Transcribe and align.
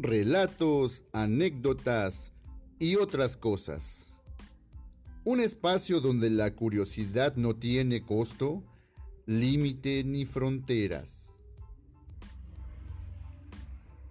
relatos, 0.00 1.02
anécdotas 1.12 2.32
y 2.78 2.96
otras 2.96 3.36
cosas. 3.36 4.06
Un 5.24 5.40
espacio 5.40 6.00
donde 6.00 6.30
la 6.30 6.54
curiosidad 6.54 7.36
no 7.36 7.56
tiene 7.56 8.02
costo, 8.02 8.62
límite 9.26 10.04
ni 10.04 10.24
fronteras. 10.24 11.30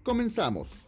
Comenzamos. 0.03 0.87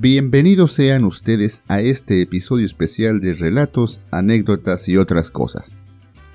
Bienvenidos 0.00 0.74
sean 0.74 1.02
ustedes 1.02 1.64
a 1.66 1.80
este 1.80 2.22
episodio 2.22 2.64
especial 2.64 3.18
de 3.18 3.32
relatos, 3.32 4.00
anécdotas 4.12 4.88
y 4.88 4.96
otras 4.96 5.32
cosas. 5.32 5.76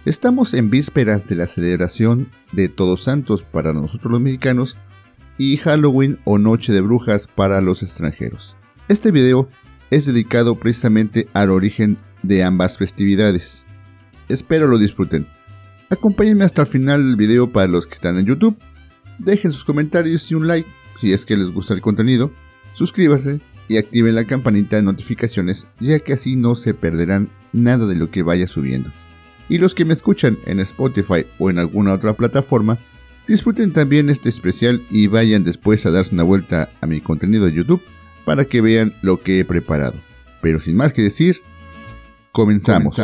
Estamos 0.03 0.53
en 0.53 0.70
vísperas 0.70 1.30
de 1.30 1.36
la 1.38 1.48
celebración 1.48 2.27
de 2.52 2.67
Todos 2.67 3.03
Santos 3.03 3.41
para 3.41 3.72
nosotros 3.72 4.12
los 4.12 4.20
mexicanos 4.20 4.76
y 5.38 5.55
Halloween 5.55 6.20
o 6.26 6.39
Noche 6.39 6.73
de 6.73 6.81
Brujas 6.81 7.30
para 7.33 7.61
los 7.61 7.83
extranjeros. 7.83 8.58
Este 8.89 9.11
video 9.11 9.47
es 9.92 10.05
dedicado 10.05 10.55
precisamente 10.55 11.30
al 11.31 11.50
origen 11.50 11.98
de 12.22 12.44
ambas 12.44 12.77
festividades. 12.77 13.66
Espero 14.27 14.67
lo 14.67 14.77
disfruten. 14.77 15.25
Acompáñenme 15.89 16.44
hasta 16.44 16.64
el 16.64 16.67
final 16.67 17.02
del 17.02 17.16
video 17.16 17.53
para 17.53 17.70
los 17.70 17.88
que 17.88 17.94
están 17.94 18.17
en 18.17 18.25
YouTube. 18.25 18.58
Dejen 19.20 19.53
sus 19.53 19.64
comentarios 19.64 20.30
y 20.30 20.36
un 20.36 20.50
like 20.50 20.67
si 20.98 21.14
es 21.14 21.25
que 21.25 21.38
les 21.38 21.48
gusta 21.48 21.73
el 21.73 21.80
contenido. 21.80 22.30
Suscríbase 22.73 23.39
y 23.67 23.78
activen 23.78 24.16
la 24.16 24.25
campanita 24.25 24.75
de 24.75 24.83
notificaciones 24.83 25.67
ya 25.80 26.00
que 26.00 26.14
así 26.14 26.36
no 26.36 26.56
se 26.56 26.73
perderán 26.73 27.30
nada 27.52 27.88
de 27.88 27.95
lo 27.95 28.09
que 28.09 28.23
vaya 28.23 28.47
subiendo. 28.47 28.92
Y 29.50 29.58
los 29.58 29.75
que 29.75 29.86
me 29.86 29.94
escuchan 29.94 30.38
en 30.45 30.59
Spotify 30.59 31.25
o 31.38 31.50
en 31.50 31.59
alguna 31.59 31.94
otra 31.94 32.14
plataforma, 32.14 32.78
disfruten 33.28 33.73
también 33.73 34.09
este 34.09 34.30
especial 34.30 34.86
y 34.89 35.08
vayan 35.08 35.44
después 35.44 35.86
a 35.86 35.92
darse 35.92 36.14
una 36.14 36.23
vuelta 36.23 36.70
a 36.81 36.88
mi 36.88 37.02
contenido 37.02 37.45
de 37.45 37.53
YouTube 37.53 37.81
para 38.25 38.45
que 38.45 38.61
vean 38.61 38.94
lo 39.02 39.22
que 39.22 39.39
he 39.39 39.45
preparado. 39.45 39.95
Pero 40.42 40.59
sin 40.59 40.75
más 40.75 40.94
que 40.94 41.02
decir, 41.02 41.42
comenzamos. 42.31 42.95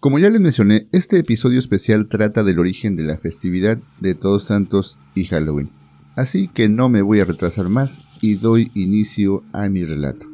Como 0.00 0.18
ya 0.18 0.30
les 0.30 0.40
mencioné, 0.40 0.86
este 0.92 1.18
episodio 1.18 1.58
especial 1.58 2.08
trata 2.08 2.44
del 2.44 2.60
origen 2.60 2.94
de 2.94 3.02
la 3.02 3.18
festividad 3.18 3.78
de 4.00 4.14
Todos 4.14 4.44
Santos 4.44 4.98
y 5.14 5.24
Halloween. 5.24 5.77
Así 6.18 6.48
que 6.48 6.68
no 6.68 6.88
me 6.88 7.00
voy 7.00 7.20
a 7.20 7.24
retrasar 7.24 7.68
más 7.68 8.00
y 8.20 8.34
doy 8.34 8.72
inicio 8.74 9.44
a 9.52 9.68
mi 9.68 9.84
relato. 9.84 10.26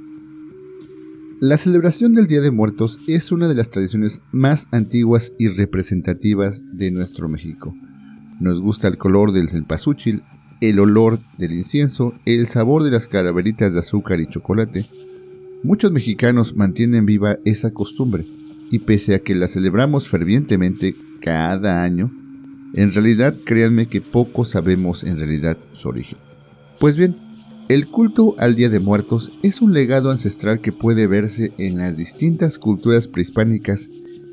La 1.40 1.58
celebración 1.58 2.14
del 2.14 2.26
Día 2.26 2.40
de 2.40 2.50
Muertos 2.50 3.00
es 3.06 3.30
una 3.32 3.48
de 3.48 3.54
las 3.54 3.68
tradiciones 3.68 4.22
más 4.32 4.66
antiguas 4.70 5.34
y 5.38 5.48
representativas 5.48 6.62
de 6.72 6.90
nuestro 6.90 7.28
México. 7.28 7.74
Nos 8.40 8.62
gusta 8.62 8.88
el 8.88 8.96
color 8.96 9.32
del 9.32 9.50
cempasúchil, 9.50 10.22
el 10.62 10.78
olor 10.78 11.20
del 11.36 11.52
incienso, 11.52 12.14
el 12.24 12.46
sabor 12.46 12.82
de 12.82 12.90
las 12.90 13.06
calaveritas 13.06 13.74
de 13.74 13.80
azúcar 13.80 14.20
y 14.20 14.26
chocolate. 14.26 14.86
Muchos 15.62 15.92
mexicanos 15.92 16.56
mantienen 16.56 17.04
viva 17.04 17.36
esa 17.44 17.72
costumbre 17.72 18.24
y 18.70 18.78
pese 18.78 19.16
a 19.16 19.18
que 19.18 19.34
la 19.34 19.48
celebramos 19.48 20.08
fervientemente 20.08 20.94
cada 21.20 21.82
año, 21.82 22.10
en 22.74 22.92
realidad, 22.92 23.36
créanme 23.44 23.86
que 23.86 24.00
poco 24.00 24.44
sabemos 24.44 25.04
en 25.04 25.18
realidad 25.18 25.56
su 25.72 25.88
origen. 25.88 26.18
Pues 26.80 26.96
bien, 26.96 27.16
el 27.68 27.86
culto 27.86 28.34
al 28.38 28.56
Día 28.56 28.68
de 28.68 28.80
Muertos 28.80 29.32
es 29.42 29.62
un 29.62 29.72
legado 29.72 30.10
ancestral 30.10 30.60
que 30.60 30.72
puede 30.72 31.06
verse 31.06 31.52
en 31.56 31.78
las 31.78 31.96
distintas 31.96 32.58
culturas 32.58 33.08
prehispánicas 33.08 33.90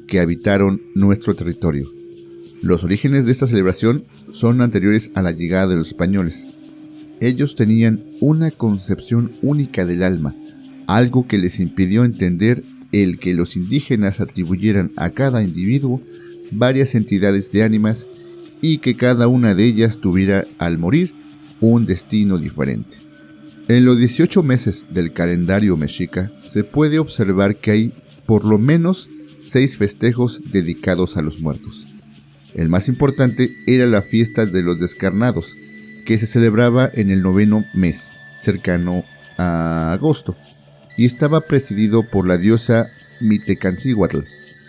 que 0.07 0.19
habitaron 0.19 0.81
nuestro 0.95 1.35
territorio. 1.35 1.89
Los 2.61 2.83
orígenes 2.83 3.25
de 3.25 3.31
esta 3.31 3.47
celebración 3.47 4.05
son 4.31 4.61
anteriores 4.61 5.11
a 5.13 5.21
la 5.21 5.31
llegada 5.31 5.67
de 5.67 5.77
los 5.77 5.89
españoles. 5.89 6.47
Ellos 7.19 7.55
tenían 7.55 8.03
una 8.19 8.51
concepción 8.51 9.31
única 9.41 9.85
del 9.85 10.03
alma, 10.03 10.35
algo 10.87 11.27
que 11.27 11.37
les 11.37 11.59
impidió 11.59 12.03
entender 12.03 12.63
el 12.91 13.19
que 13.19 13.33
los 13.33 13.55
indígenas 13.55 14.19
atribuyeran 14.19 14.91
a 14.97 15.11
cada 15.11 15.43
individuo 15.43 16.01
varias 16.51 16.95
entidades 16.95 17.51
de 17.51 17.63
ánimas 17.63 18.07
y 18.61 18.77
que 18.77 18.95
cada 18.95 19.27
una 19.27 19.55
de 19.55 19.65
ellas 19.65 19.99
tuviera 19.99 20.45
al 20.59 20.77
morir 20.77 21.13
un 21.59 21.85
destino 21.85 22.37
diferente. 22.37 22.97
En 23.67 23.85
los 23.85 23.97
18 23.97 24.43
meses 24.43 24.85
del 24.89 25.13
calendario 25.13 25.77
mexica 25.77 26.31
se 26.45 26.63
puede 26.63 26.99
observar 26.99 27.57
que 27.57 27.71
hay 27.71 27.93
por 28.25 28.45
lo 28.45 28.57
menos 28.57 29.09
seis 29.41 29.77
festejos 29.77 30.41
dedicados 30.51 31.17
a 31.17 31.21
los 31.21 31.39
muertos. 31.39 31.87
El 32.53 32.69
más 32.69 32.87
importante 32.87 33.55
era 33.65 33.85
la 33.85 34.01
fiesta 34.01 34.45
de 34.45 34.61
los 34.61 34.79
descarnados, 34.79 35.55
que 36.05 36.17
se 36.17 36.27
celebraba 36.27 36.89
en 36.93 37.09
el 37.11 37.21
noveno 37.21 37.63
mes, 37.73 38.09
cercano 38.41 39.05
a 39.37 39.93
agosto, 39.93 40.35
y 40.97 41.05
estaba 41.05 41.41
presidido 41.41 42.03
por 42.09 42.27
la 42.27 42.37
diosa 42.37 42.89
Mitecancihuatl, 43.21 44.19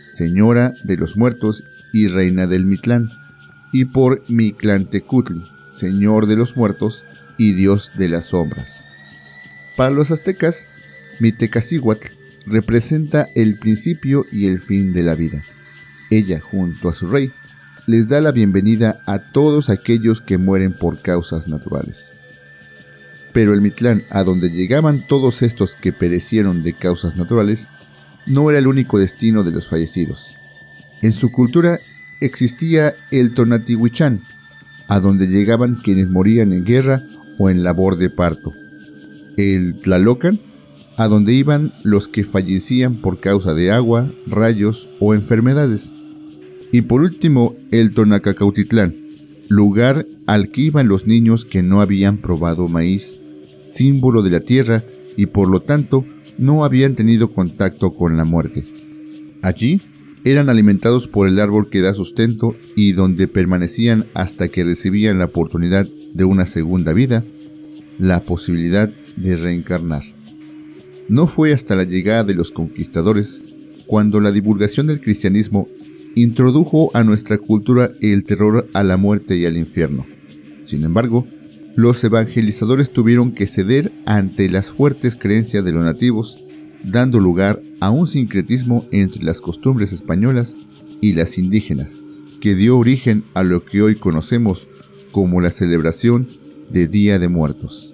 señora 0.06 0.75
de 0.84 0.97
los 0.97 1.16
muertos 1.16 1.64
y 1.92 2.06
reina 2.06 2.47
del 2.47 2.66
Mitlán 2.66 3.08
y 3.72 3.86
por 3.86 4.22
Mictlantecutli, 4.28 5.42
señor 5.72 6.26
de 6.26 6.36
los 6.36 6.56
muertos 6.56 7.04
y 7.38 7.54
dios 7.54 7.92
de 7.96 8.08
las 8.08 8.26
sombras. 8.26 8.84
Para 9.76 9.90
los 9.90 10.10
aztecas, 10.10 10.68
Mitecacihuatl 11.18 12.08
representa 12.46 13.28
el 13.34 13.58
principio 13.58 14.26
y 14.30 14.46
el 14.46 14.60
fin 14.60 14.92
de 14.92 15.02
la 15.02 15.14
vida. 15.14 15.42
Ella, 16.10 16.40
junto 16.40 16.88
a 16.88 16.94
su 16.94 17.08
rey, 17.08 17.32
les 17.86 18.08
da 18.08 18.20
la 18.20 18.32
bienvenida 18.32 19.02
a 19.06 19.18
todos 19.32 19.70
aquellos 19.70 20.20
que 20.20 20.38
mueren 20.38 20.72
por 20.72 21.00
causas 21.00 21.48
naturales. 21.48 22.12
Pero 23.32 23.54
el 23.54 23.62
Mitlán, 23.62 24.04
a 24.10 24.22
donde 24.24 24.50
llegaban 24.50 25.06
todos 25.06 25.42
estos 25.42 25.74
que 25.74 25.92
perecieron 25.92 26.62
de 26.62 26.74
causas 26.74 27.16
naturales, 27.16 27.70
no 28.26 28.50
era 28.50 28.58
el 28.58 28.66
único 28.66 28.98
destino 28.98 29.42
de 29.42 29.52
los 29.52 29.68
fallecidos. 29.68 30.36
En 31.00 31.12
su 31.12 31.32
cultura 31.32 31.78
existía 32.24 32.94
el 33.10 33.34
Tonatihuichán, 33.34 34.22
a 34.88 35.00
donde 35.00 35.26
llegaban 35.26 35.76
quienes 35.76 36.08
morían 36.08 36.52
en 36.52 36.64
guerra 36.64 37.02
o 37.38 37.50
en 37.50 37.62
labor 37.62 37.96
de 37.96 38.10
parto. 38.10 38.52
El 39.36 39.80
Tlalocan, 39.80 40.38
a 40.96 41.08
donde 41.08 41.32
iban 41.32 41.72
los 41.82 42.08
que 42.08 42.24
fallecían 42.24 42.96
por 42.96 43.20
causa 43.20 43.54
de 43.54 43.70
agua, 43.70 44.12
rayos 44.26 44.88
o 45.00 45.14
enfermedades. 45.14 45.92
Y 46.70 46.82
por 46.82 47.00
último, 47.00 47.56
el 47.70 47.92
Tonacacautitlán, 47.92 48.94
lugar 49.48 50.06
al 50.26 50.50
que 50.50 50.62
iban 50.62 50.88
los 50.88 51.06
niños 51.06 51.44
que 51.44 51.62
no 51.62 51.80
habían 51.80 52.18
probado 52.18 52.68
maíz, 52.68 53.18
símbolo 53.64 54.22
de 54.22 54.30
la 54.30 54.40
tierra 54.40 54.84
y 55.16 55.26
por 55.26 55.48
lo 55.48 55.60
tanto 55.60 56.04
no 56.38 56.64
habían 56.64 56.94
tenido 56.94 57.32
contacto 57.32 57.92
con 57.94 58.16
la 58.16 58.24
muerte. 58.24 58.64
Allí 59.42 59.80
eran 60.24 60.48
alimentados 60.48 61.08
por 61.08 61.28
el 61.28 61.40
árbol 61.40 61.68
que 61.68 61.80
da 61.80 61.94
sustento 61.94 62.56
y 62.76 62.92
donde 62.92 63.28
permanecían 63.28 64.06
hasta 64.14 64.48
que 64.48 64.64
recibían 64.64 65.19
la 65.19 65.26
oportunidad 65.26 65.86
de 66.14 66.24
una 66.24 66.46
segunda 66.46 66.92
vida, 66.92 67.24
la 67.98 68.22
posibilidad 68.22 68.90
de 69.16 69.36
reencarnar. 69.36 70.02
No 71.08 71.26
fue 71.26 71.52
hasta 71.52 71.74
la 71.74 71.84
llegada 71.84 72.24
de 72.24 72.34
los 72.34 72.50
conquistadores 72.52 73.42
cuando 73.86 74.20
la 74.20 74.32
divulgación 74.32 74.86
del 74.86 75.00
cristianismo 75.00 75.69
introdujo 76.14 76.90
a 76.94 77.02
nuestra 77.04 77.38
cultura 77.38 77.90
el 78.00 78.25
terror 78.25 78.68
a 78.72 78.82
la 78.82 78.96
muerte 78.96 79.36
y 79.36 79.46
al 79.46 79.56
infierno. 79.56 80.06
Sin 80.64 80.84
embargo, 80.84 81.26
los 81.75 82.02
evangelizadores 82.04 82.90
tuvieron 82.90 83.32
que 83.32 83.46
ceder 83.46 83.92
ante 84.04 84.48
las 84.50 84.70
fuertes 84.70 85.16
creencias 85.16 85.64
de 85.64 85.72
los 85.72 85.84
nativos 85.84 86.38
dando 86.84 87.20
lugar 87.20 87.61
a 87.81 87.90
un 87.90 88.06
sincretismo 88.06 88.87
entre 88.90 89.23
las 89.25 89.40
costumbres 89.40 89.93
españolas 89.93 90.56
y 91.00 91.14
las 91.14 91.38
indígenas, 91.38 92.00
que 92.40 92.55
dio 92.55 92.79
origen 92.79 93.25
a 93.34 93.43
lo 93.43 93.64
que 93.64 93.82
hoy 93.82 93.94
conocemos 93.94 94.67
como 95.11 95.40
la 95.40 95.50
celebración 95.50 96.29
de 96.70 96.88
Día 96.88 97.19
de 97.19 97.29
Muertos. 97.29 97.93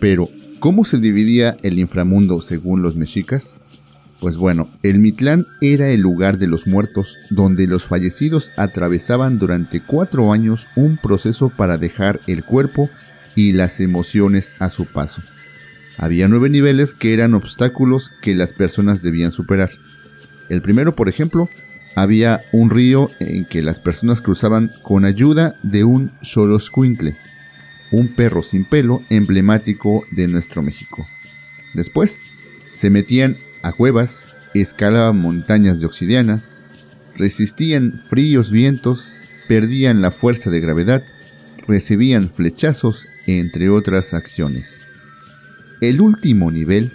Pero, 0.00 0.30
¿cómo 0.58 0.84
se 0.84 0.98
dividía 0.98 1.56
el 1.62 1.78
inframundo 1.78 2.40
según 2.40 2.82
los 2.82 2.96
mexicas? 2.96 3.58
Pues 4.20 4.38
bueno, 4.38 4.70
el 4.82 4.98
Mitlán 4.98 5.44
era 5.60 5.90
el 5.90 6.00
lugar 6.00 6.38
de 6.38 6.46
los 6.46 6.66
muertos 6.66 7.16
donde 7.30 7.66
los 7.66 7.86
fallecidos 7.86 8.50
atravesaban 8.56 9.38
durante 9.38 9.80
cuatro 9.80 10.32
años 10.32 10.66
un 10.74 10.96
proceso 10.96 11.50
para 11.50 11.76
dejar 11.76 12.20
el 12.26 12.42
cuerpo 12.42 12.88
y 13.34 13.52
las 13.52 13.80
emociones 13.80 14.54
a 14.58 14.70
su 14.70 14.86
paso. 14.86 15.20
Había 15.98 16.28
nueve 16.28 16.50
niveles 16.50 16.92
que 16.92 17.14
eran 17.14 17.34
obstáculos 17.34 18.12
que 18.22 18.34
las 18.34 18.52
personas 18.52 19.02
debían 19.02 19.32
superar. 19.32 19.70
El 20.48 20.62
primero, 20.62 20.94
por 20.94 21.08
ejemplo, 21.08 21.48
había 21.94 22.42
un 22.52 22.70
río 22.70 23.10
en 23.20 23.46
que 23.46 23.62
las 23.62 23.80
personas 23.80 24.20
cruzaban 24.20 24.70
con 24.82 25.04
ayuda 25.04 25.56
de 25.62 25.84
un 25.84 26.12
Xoloscuintle, 26.22 27.16
un 27.90 28.14
perro 28.14 28.42
sin 28.42 28.68
pelo 28.68 29.02
emblemático 29.08 30.04
de 30.10 30.28
nuestro 30.28 30.62
México. 30.62 31.06
Después, 31.74 32.20
Se 32.74 32.90
metían 32.90 33.38
a 33.62 33.72
cuevas, 33.72 34.28
escalaban 34.52 35.18
montañas 35.18 35.80
de 35.80 35.86
obsidiana, 35.86 36.44
resistían 37.16 37.98
fríos 38.10 38.50
vientos, 38.50 39.14
perdían 39.48 40.02
la 40.02 40.10
fuerza 40.10 40.50
de 40.50 40.60
gravedad, 40.60 41.02
recibían 41.66 42.28
flechazos, 42.28 43.08
entre 43.26 43.70
otras 43.70 44.12
acciones. 44.12 44.85
El 45.80 46.00
último 46.00 46.50
nivel 46.50 46.92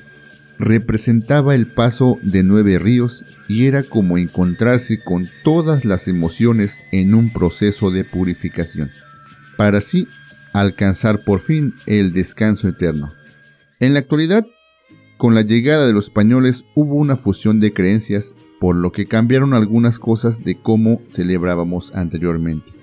representaba 0.57 1.55
el 1.55 1.67
paso 1.67 2.19
de 2.21 2.43
nueve 2.43 2.79
ríos 2.79 3.25
y 3.47 3.65
era 3.65 3.83
como 3.83 4.17
encontrarse 4.17 5.03
con 5.03 5.27
todas 5.43 5.85
las 5.85 6.07
emociones 6.07 6.81
en 6.91 7.13
un 7.13 7.31
proceso 7.31 7.91
de 7.91 8.03
purificación, 8.03 8.91
para 9.57 9.79
así 9.79 10.07
alcanzar 10.53 11.23
por 11.23 11.39
fin 11.39 11.73
el 11.85 12.11
descanso 12.11 12.67
eterno. 12.67 13.11
En 13.79 13.93
la 13.93 13.99
actualidad, 13.99 14.45
con 15.17 15.35
la 15.35 15.41
llegada 15.41 15.85
de 15.85 15.93
los 15.93 16.05
españoles 16.05 16.65
hubo 16.75 16.95
una 16.95 17.17
fusión 17.17 17.59
de 17.59 17.73
creencias, 17.73 18.35
por 18.59 18.75
lo 18.75 18.91
que 18.91 19.05
cambiaron 19.05 19.53
algunas 19.53 19.99
cosas 19.99 20.43
de 20.43 20.59
cómo 20.59 21.01
celebrábamos 21.09 21.91
anteriormente. 21.95 22.73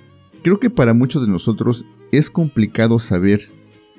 Creo 0.43 0.61
que 0.61 0.71
para 0.71 0.94
muchos 0.94 1.25
de 1.25 1.33
nosotros 1.33 1.85
es 2.11 2.31
complicado 2.31 2.99
saber 2.99 3.51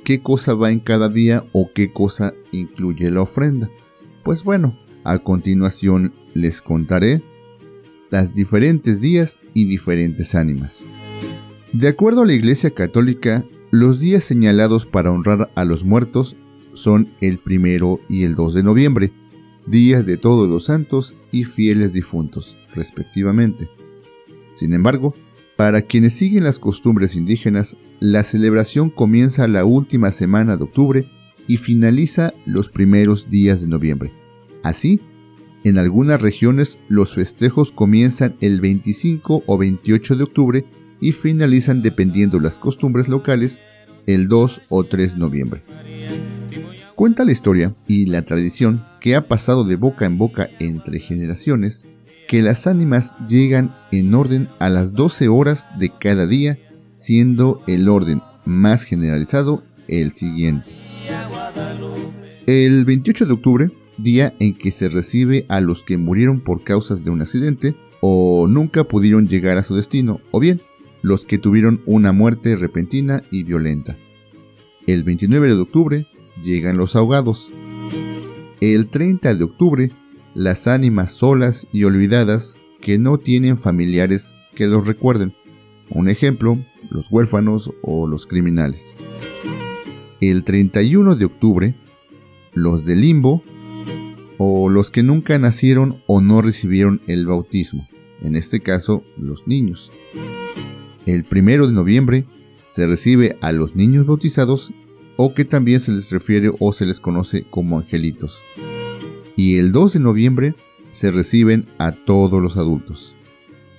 qué 0.09 0.23
cosa 0.23 0.56
va 0.56 0.71
en 0.71 0.79
cada 0.79 1.07
día 1.07 1.45
o 1.51 1.69
qué 1.71 1.94
cosa 1.94 2.33
incluye 2.51 3.11
la 3.11 3.21
ofrenda. 3.21 3.69
Pues 4.23 4.44
bueno, 4.44 4.75
a 5.03 5.19
continuación 5.19 6.15
les 6.33 6.63
contaré 6.63 7.21
las 8.09 8.33
diferentes 8.33 9.01
días 9.01 9.39
y 9.53 9.65
diferentes 9.65 10.33
ánimas. 10.33 10.83
De 11.73 11.89
acuerdo 11.89 12.23
a 12.23 12.25
la 12.25 12.33
Iglesia 12.33 12.71
Católica, 12.71 13.45
los 13.69 14.00
días 14.00 14.23
señalados 14.23 14.88
para 14.88 15.11
honrar 15.11 15.51
a 15.53 15.63
los 15.63 15.83
muertos 15.83 16.35
son 16.73 17.09
el 17.21 17.38
primero 17.38 18.00
y 18.09 18.23
el 18.23 18.33
2 18.33 18.56
de 18.56 18.63
noviembre, 18.63 19.11
días 19.67 20.07
de 20.07 20.17
todos 20.17 20.50
los 20.50 20.65
santos 20.65 21.15
y 21.31 21.44
fieles 21.44 21.94
difuntos, 21.94 22.57
respectivamente. 22.73 23.69
Sin 24.53 24.73
embargo, 24.73 25.13
para 25.59 25.81
quienes 25.81 26.13
siguen 26.13 26.45
las 26.45 26.57
costumbres 26.57 27.17
indígenas, 27.17 27.75
la 28.00 28.23
celebración 28.23 28.89
comienza 28.89 29.45
la 29.50 29.65
última 29.65 30.09
semana 30.11 30.56
de 30.56 30.63
octubre 30.63 31.06
y 31.50 31.57
finaliza 31.57 32.33
los 32.45 32.69
primeros 32.69 33.29
días 33.29 33.59
de 33.59 33.67
noviembre. 33.67 34.13
Así, 34.63 35.01
en 35.65 35.77
algunas 35.77 36.21
regiones 36.21 36.79
los 36.88 37.13
festejos 37.13 37.73
comienzan 37.73 38.38
el 38.39 38.61
25 38.61 39.44
o 39.45 39.57
28 39.57 40.15
de 40.15 40.23
octubre 40.23 40.65
y 41.01 41.11
finalizan 41.11 41.81
dependiendo 41.81 42.39
las 42.39 42.57
costumbres 42.57 43.09
locales 43.09 43.59
el 44.06 44.29
2 44.29 44.61
o 44.69 44.85
3 44.85 45.15
de 45.15 45.19
noviembre. 45.19 45.63
Cuenta 46.95 47.25
la 47.25 47.33
historia 47.33 47.75
y 47.85 48.06
la 48.06 48.21
tradición 48.21 48.85
que 49.01 49.17
ha 49.17 49.27
pasado 49.27 49.65
de 49.65 49.75
boca 49.75 50.06
en 50.06 50.17
boca 50.17 50.50
entre 50.59 51.01
generaciones 51.01 51.85
que 52.30 52.44
las 52.44 52.68
ánimas 52.68 53.16
llegan 53.28 53.76
en 53.92 54.14
orden 54.14 54.50
a 54.60 54.70
las 54.70 54.94
12 54.94 55.28
horas 55.30 55.68
de 55.80 55.90
cada 55.90 56.28
día, 56.28 56.60
siendo 56.94 57.64
el 57.66 57.90
orden 57.90 58.22
más 58.46 58.84
generalizado 58.84 59.64
el 59.88 60.12
siguiente. 60.12 60.70
El 62.46 62.86
28 62.86 63.26
de 63.26 63.34
octubre, 63.34 63.72
día 63.98 64.36
en 64.40 64.56
que 64.56 64.70
se 64.70 64.90
recibe 64.90 65.48
a 65.50 65.60
los 65.60 65.84
que 65.84 65.98
murieron 65.98 66.42
por 66.42 66.64
causas 66.64 67.04
de 67.04 67.10
un 67.10 67.24
accidente 67.24 67.76
o 68.00 68.46
nunca 68.48 68.84
pudieron 68.84 69.28
llegar 69.28 69.58
a 69.58 69.64
su 69.64 69.74
destino, 69.74 70.22
o 70.30 70.40
bien 70.40 70.62
los 71.02 71.26
que 71.26 71.40
tuvieron 71.40 71.81
una 71.88 72.12
muerte 72.12 72.56
repentina 72.56 73.24
y 73.31 73.44
violenta. 73.44 73.98
El 74.86 75.04
29 75.04 75.48
de 75.48 75.62
octubre 75.62 76.08
llegan 76.44 76.78
los 76.78 76.96
ahogados. 76.96 77.52
El 78.62 78.88
30 78.88 79.34
de 79.34 79.44
octubre 79.44 79.92
las 80.39 80.68
ánimas 80.68 81.12
solas 81.12 81.68
y 81.74 81.83
olvidadas 81.83 82.57
que 82.80 82.97
no 82.97 83.18
tienen 83.18 83.57
familiares 83.57 84.38
que 84.56 84.68
los 84.68 84.88
recuerden. 84.88 85.33
Un 85.89 86.07
ejemplo, 86.07 86.57
los 86.89 87.12
huérfanos 87.12 87.74
o 87.81 88.07
los 88.07 88.25
criminales. 88.25 88.95
El 90.21 90.45
31 90.45 91.18
de 91.18 91.25
octubre, 91.25 91.75
los 92.53 92.86
de 92.86 92.95
limbo 92.95 93.44
o 94.38 94.69
los 94.69 94.91
que 94.91 95.03
nunca 95.03 95.38
nacieron 95.39 96.01
o 96.07 96.21
no 96.21 96.42
recibieron 96.42 97.01
el 97.06 97.25
bautismo, 97.25 97.89
en 98.21 98.38
este 98.38 98.62
caso 98.62 99.03
los 99.18 99.45
niños. 99.45 99.92
El 101.06 101.25
1 101.30 101.68
de 101.68 101.74
noviembre 101.74 102.25
se 102.65 102.88
recibe 102.88 103.35
a 103.42 103.51
los 103.51 103.75
niños 103.75 104.06
bautizados 104.06 104.71
o 105.18 105.33
que 105.33 105.44
también 105.44 105.81
se 105.81 105.92
les 105.92 106.09
refiere 106.12 106.50
o 106.59 106.71
se 106.71 106.85
les 106.85 107.01
conoce 107.01 107.44
como 107.44 107.77
angelitos 107.77 108.42
y 109.39 109.56
el 109.56 109.71
2 109.71 109.94
de 109.94 110.00
noviembre 110.01 110.56
se 110.91 111.12
reciben 111.12 111.65
a 111.77 111.94
todos 111.94 112.41
los 112.41 112.57
adultos. 112.57 113.15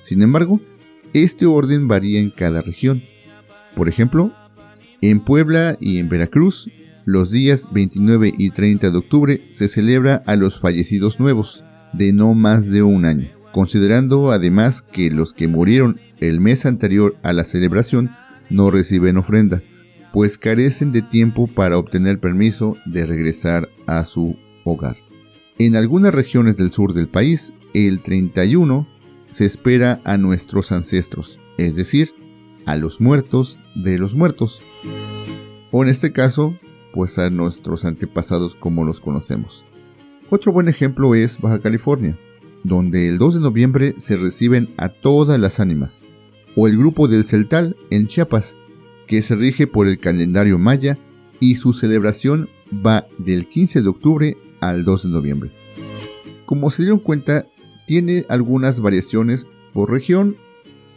Sin 0.00 0.22
embargo, 0.22 0.58
este 1.12 1.44
orden 1.44 1.86
varía 1.86 2.18
en 2.18 2.30
cada 2.30 2.62
región. 2.62 3.02
Por 3.76 3.86
ejemplo, 3.86 4.32
en 5.02 5.20
Puebla 5.20 5.76
y 5.78 5.98
en 5.98 6.08
Veracruz, 6.08 6.70
los 7.04 7.30
días 7.30 7.68
29 7.72 8.32
y 8.38 8.52
30 8.52 8.90
de 8.90 8.96
octubre 8.96 9.48
se 9.50 9.68
celebra 9.68 10.22
a 10.24 10.34
los 10.34 10.58
fallecidos 10.58 11.20
nuevos, 11.20 11.62
de 11.92 12.14
no 12.14 12.32
más 12.32 12.70
de 12.70 12.82
un 12.82 13.04
año, 13.04 13.28
considerando 13.52 14.30
además 14.30 14.80
que 14.80 15.10
los 15.10 15.34
que 15.34 15.46
murieron 15.46 16.00
el 16.20 16.40
mes 16.40 16.64
anterior 16.64 17.16
a 17.22 17.34
la 17.34 17.44
celebración 17.44 18.12
no 18.48 18.70
reciben 18.70 19.18
ofrenda, 19.18 19.62
pues 20.10 20.38
carecen 20.38 20.90
de 20.90 21.02
tiempo 21.02 21.48
para 21.48 21.76
obtener 21.76 22.18
permiso 22.18 22.78
de 22.86 23.04
regresar 23.04 23.68
a 23.86 24.06
su 24.06 24.38
hogar. 24.64 25.09
En 25.60 25.76
algunas 25.76 26.14
regiones 26.14 26.56
del 26.56 26.70
sur 26.70 26.94
del 26.94 27.06
país, 27.06 27.52
el 27.74 28.00
31 28.00 28.86
se 29.28 29.44
espera 29.44 30.00
a 30.04 30.16
nuestros 30.16 30.72
ancestros, 30.72 31.38
es 31.58 31.76
decir, 31.76 32.14
a 32.64 32.76
los 32.76 33.02
muertos 33.02 33.58
de 33.74 33.98
los 33.98 34.14
muertos. 34.14 34.62
O 35.70 35.82
en 35.82 35.90
este 35.90 36.12
caso, 36.12 36.56
pues 36.94 37.18
a 37.18 37.28
nuestros 37.28 37.84
antepasados 37.84 38.54
como 38.54 38.86
los 38.86 39.00
conocemos. 39.00 39.66
Otro 40.30 40.50
buen 40.50 40.66
ejemplo 40.66 41.14
es 41.14 41.38
Baja 41.38 41.58
California, 41.58 42.16
donde 42.64 43.08
el 43.08 43.18
2 43.18 43.34
de 43.34 43.40
noviembre 43.40 43.94
se 43.98 44.16
reciben 44.16 44.70
a 44.78 44.88
todas 44.88 45.38
las 45.38 45.60
ánimas, 45.60 46.06
o 46.56 46.68
el 46.68 46.78
grupo 46.78 47.06
del 47.06 47.24
Celtal 47.24 47.76
en 47.90 48.06
Chiapas, 48.06 48.56
que 49.06 49.20
se 49.20 49.36
rige 49.36 49.66
por 49.66 49.88
el 49.88 49.98
calendario 49.98 50.58
maya 50.58 50.96
y 51.38 51.56
su 51.56 51.74
celebración 51.74 52.48
va 52.72 53.06
del 53.18 53.46
15 53.46 53.82
de 53.82 53.88
octubre 53.90 54.38
al 54.60 54.84
2 54.84 55.04
de 55.04 55.08
noviembre. 55.10 55.50
Como 56.46 56.70
se 56.70 56.82
dieron 56.82 56.98
cuenta, 56.98 57.46
tiene 57.86 58.24
algunas 58.28 58.80
variaciones 58.80 59.46
por 59.72 59.90
región 59.90 60.36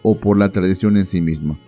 o 0.02 0.20
por 0.20 0.38
la 0.38 0.52
tradición 0.52 0.98
en 0.98 1.06
sí 1.06 1.22
misma, 1.22 1.60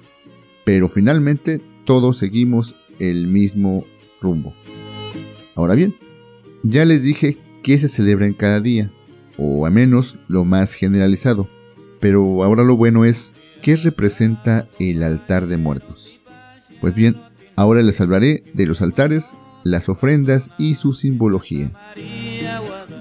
pero 0.64 0.90
finalmente 0.90 1.62
todos 1.86 2.18
seguimos 2.18 2.76
el 3.00 3.28
mismo 3.28 3.86
rumbo. 4.22 4.54
Ahora 5.56 5.76
bien, 5.76 5.96
ya 6.64 6.86
les 6.86 7.04
dije 7.04 7.38
que 7.64 7.78
se 7.78 7.88
celebra 7.88 8.26
en 8.26 8.34
cada 8.34 8.60
día, 8.60 8.92
o 9.38 9.66
al 9.66 9.72
menos 9.72 10.18
lo 10.28 10.46
más 10.46 10.74
generalizado, 10.74 11.48
pero 12.00 12.44
ahora 12.44 12.64
lo 12.64 12.76
bueno 12.76 13.06
es 13.06 13.34
qué 13.62 13.76
representa 13.76 14.68
el 14.80 15.02
altar 15.02 15.48
de 15.48 15.58
muertos. 15.58 16.20
Pues 16.82 16.94
bien, 16.94 17.18
ahora 17.56 17.82
les 17.82 18.00
hablaré 18.02 18.44
de 18.54 18.66
los 18.66 18.82
altares 18.82 19.36
las 19.66 19.90
ofrendas 19.90 20.52
y 20.58 20.76
su 20.76 20.94
simbología. 20.94 21.74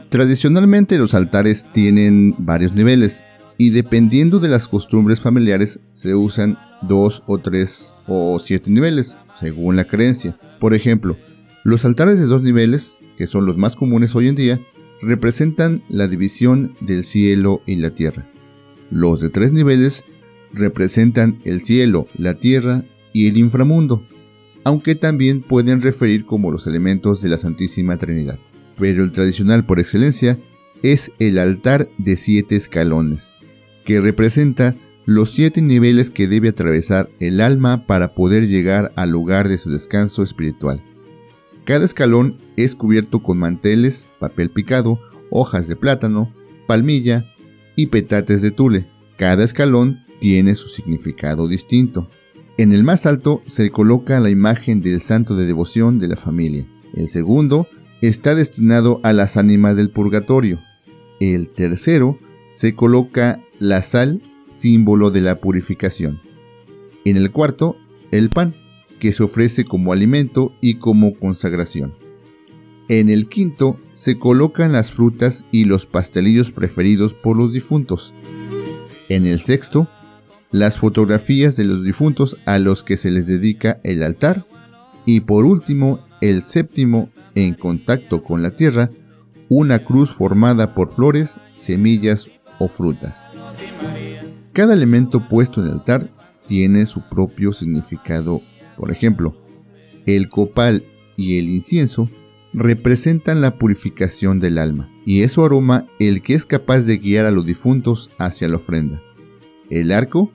Tradicionalmente 0.09 0.99
los 0.99 1.15
altares 1.15 1.67
tienen 1.73 2.35
varios 2.39 2.73
niveles 2.73 3.23
y 3.59 3.71
dependiendo 3.71 4.41
de 4.41 4.49
las 4.49 4.67
costumbres 4.67 5.21
familiares 5.21 5.81
se 5.93 6.15
usan 6.15 6.59
dos 6.83 7.23
o 7.27 7.39
tres 7.39 7.95
o 8.09 8.39
siete 8.41 8.71
niveles, 8.71 9.19
según 9.35 9.77
la 9.77 9.85
creencia. 9.85 10.39
Por 10.59 10.75
ejemplo, 10.75 11.17
los 11.65 11.85
altares 11.85 12.19
de 12.19 12.27
dos 12.27 12.43
niveles, 12.43 12.99
que 13.19 13.27
son 13.27 13.45
los 13.45 13.59
más 13.59 13.77
comunes 13.77 14.17
hoy 14.17 14.29
en 14.29 14.35
día, 14.35 14.61
representan 15.03 15.85
la 15.91 16.09
división 16.09 16.75
del 16.81 17.05
cielo 17.05 17.61
y 17.67 17.77
la 17.77 17.91
tierra. 17.91 18.27
Los 18.91 19.21
de 19.21 19.29
tres 19.29 19.53
niveles 19.53 20.05
representan 20.53 21.39
el 21.45 21.61
cielo, 21.61 22.07
la 22.17 22.35
tierra 22.35 22.85
y 23.13 23.29
el 23.29 23.37
inframundo 23.37 24.03
aunque 24.65 24.95
también 24.95 25.43
pueden 25.43 25.81
referir 25.81 26.25
como 26.25 26.51
los 26.51 26.67
elementos 26.67 27.23
de 27.23 27.29
la 27.29 27.39
Santísima 27.39 27.99
Trinidad. 27.99 28.39
Pero 28.77 29.05
el 29.05 29.13
tradicional 29.13 29.65
por 29.67 29.79
excelencia 29.79 30.39
es 30.83 31.13
el 31.19 31.39
altar 31.39 31.89
de 31.99 32.17
siete 32.17 32.57
escalones, 32.57 33.35
que 33.85 34.01
representa 34.01 34.75
los 35.07 35.31
siete 35.31 35.61
niveles 35.61 36.11
que 36.11 36.29
debe 36.29 36.49
atravesar 36.49 37.11
el 37.21 37.41
alma 37.41 37.87
para 37.87 38.15
poder 38.15 38.49
llegar 38.49 38.93
al 38.97 39.11
lugar 39.11 39.49
de 39.49 39.59
su 39.59 39.71
descanso 39.71 40.23
espiritual. 40.23 40.83
Cada 41.65 41.85
escalón 41.85 42.39
es 42.57 42.75
cubierto 42.75 43.23
con 43.23 43.39
manteles, 43.39 44.07
papel 44.19 44.51
picado, 44.51 45.01
hojas 45.31 45.69
de 45.69 45.77
plátano, 45.77 46.33
palmilla 46.67 47.27
y 47.77 47.87
petates 47.87 48.43
de 48.43 48.51
tule. 48.51 48.89
Cada 49.17 49.45
escalón 49.45 50.05
tiene 50.21 50.55
su 50.55 50.69
significado 50.69 51.49
distinto. 51.49 52.09
En 52.57 52.73
el 52.73 52.85
más 52.85 53.05
alto 53.05 53.43
se 53.47 53.71
coloca 53.71 54.21
la 54.21 54.31
imagen 54.31 54.81
del 54.81 55.01
santo 55.01 55.35
de 55.35 55.45
devoción 55.45 55.99
de 55.99 56.07
la 56.07 56.17
familia. 56.17 56.67
El 56.95 57.09
segundo 57.09 57.67
está 58.01 58.37
destinado 58.37 59.01
a 59.03 59.13
las 59.13 59.37
ánimas 59.37 59.77
del 59.77 59.91
purgatorio. 59.91 60.61
El 61.19 61.49
tercero 61.49 62.17
se 62.51 62.77
coloca 62.77 63.41
la 63.59 63.83
sal, 63.83 64.23
símbolo 64.51 65.11
de 65.11 65.21
la 65.21 65.41
purificación. 65.41 66.21
En 67.05 67.17
el 67.17 67.33
cuarto, 67.33 67.77
el 68.13 68.31
pan, 68.31 68.55
que 69.01 69.11
se 69.11 69.25
ofrece 69.25 69.65
como 69.65 69.93
alimento 69.93 70.53
y 70.61 70.75
como 70.75 71.19
consagración. 71.19 71.95
En 72.89 73.09
el 73.09 73.29
quinto 73.29 73.81
se 73.95 74.17
colocan 74.17 74.71
las 74.71 74.93
frutas 74.93 75.45
y 75.51 75.65
los 75.65 75.87
pastelillos 75.87 76.53
preferidos 76.53 77.15
por 77.15 77.37
los 77.37 77.53
difuntos. 77.53 78.15
En 79.09 79.27
el 79.27 79.41
sexto, 79.41 79.89
las 80.55 80.79
fotografías 80.79 81.57
de 81.57 81.65
los 81.65 81.83
difuntos 81.83 82.37
a 82.47 82.61
los 82.61 82.85
que 82.85 82.97
se 82.97 83.11
les 83.11 83.27
dedica 83.27 83.81
el 83.83 84.05
altar. 84.05 84.47
Y 85.05 85.23
por 85.23 85.45
último, 85.45 86.07
el 86.21 86.43
séptimo, 86.43 87.11
en 87.35 87.55
contacto 87.55 88.23
con 88.23 88.41
la 88.41 88.53
tierra, 88.53 88.89
una 89.49 89.81
cruz 89.81 90.13
formada 90.13 90.73
por 90.73 90.95
flores, 90.95 91.41
semillas 91.57 92.31
o 92.61 92.69
frutas. 92.69 93.33
Cada 94.53 94.75
elemento 94.75 95.29
puesto 95.29 95.61
en 95.61 95.67
el 95.67 95.73
altar 95.73 96.09
tiene 96.47 96.87
su 96.87 97.01
propio 97.09 97.53
significado. 97.53 98.41
Por 98.77 98.93
ejemplo, 98.93 99.37
el 100.07 100.29
copal 100.29 100.85
y 101.17 101.37
el 101.41 101.49
incienso 101.49 102.09
representan 102.53 103.41
la 103.41 103.59
purificación 103.59 104.39
del 104.39 104.59
alma, 104.59 104.89
y 105.05 105.23
es 105.23 105.33
su 105.33 105.45
aroma 105.45 105.89
el 105.99 106.23
que 106.23 106.35
es 106.35 106.47
capaz 106.47 106.83
de 106.83 106.99
guiar 106.99 107.27
a 107.27 107.33
los 107.33 107.45
difuntos 107.45 108.13
hacia 108.21 108.47
la 108.47 108.55
ofrenda. 108.55 109.03
El 109.69 109.91
arco, 109.91 110.31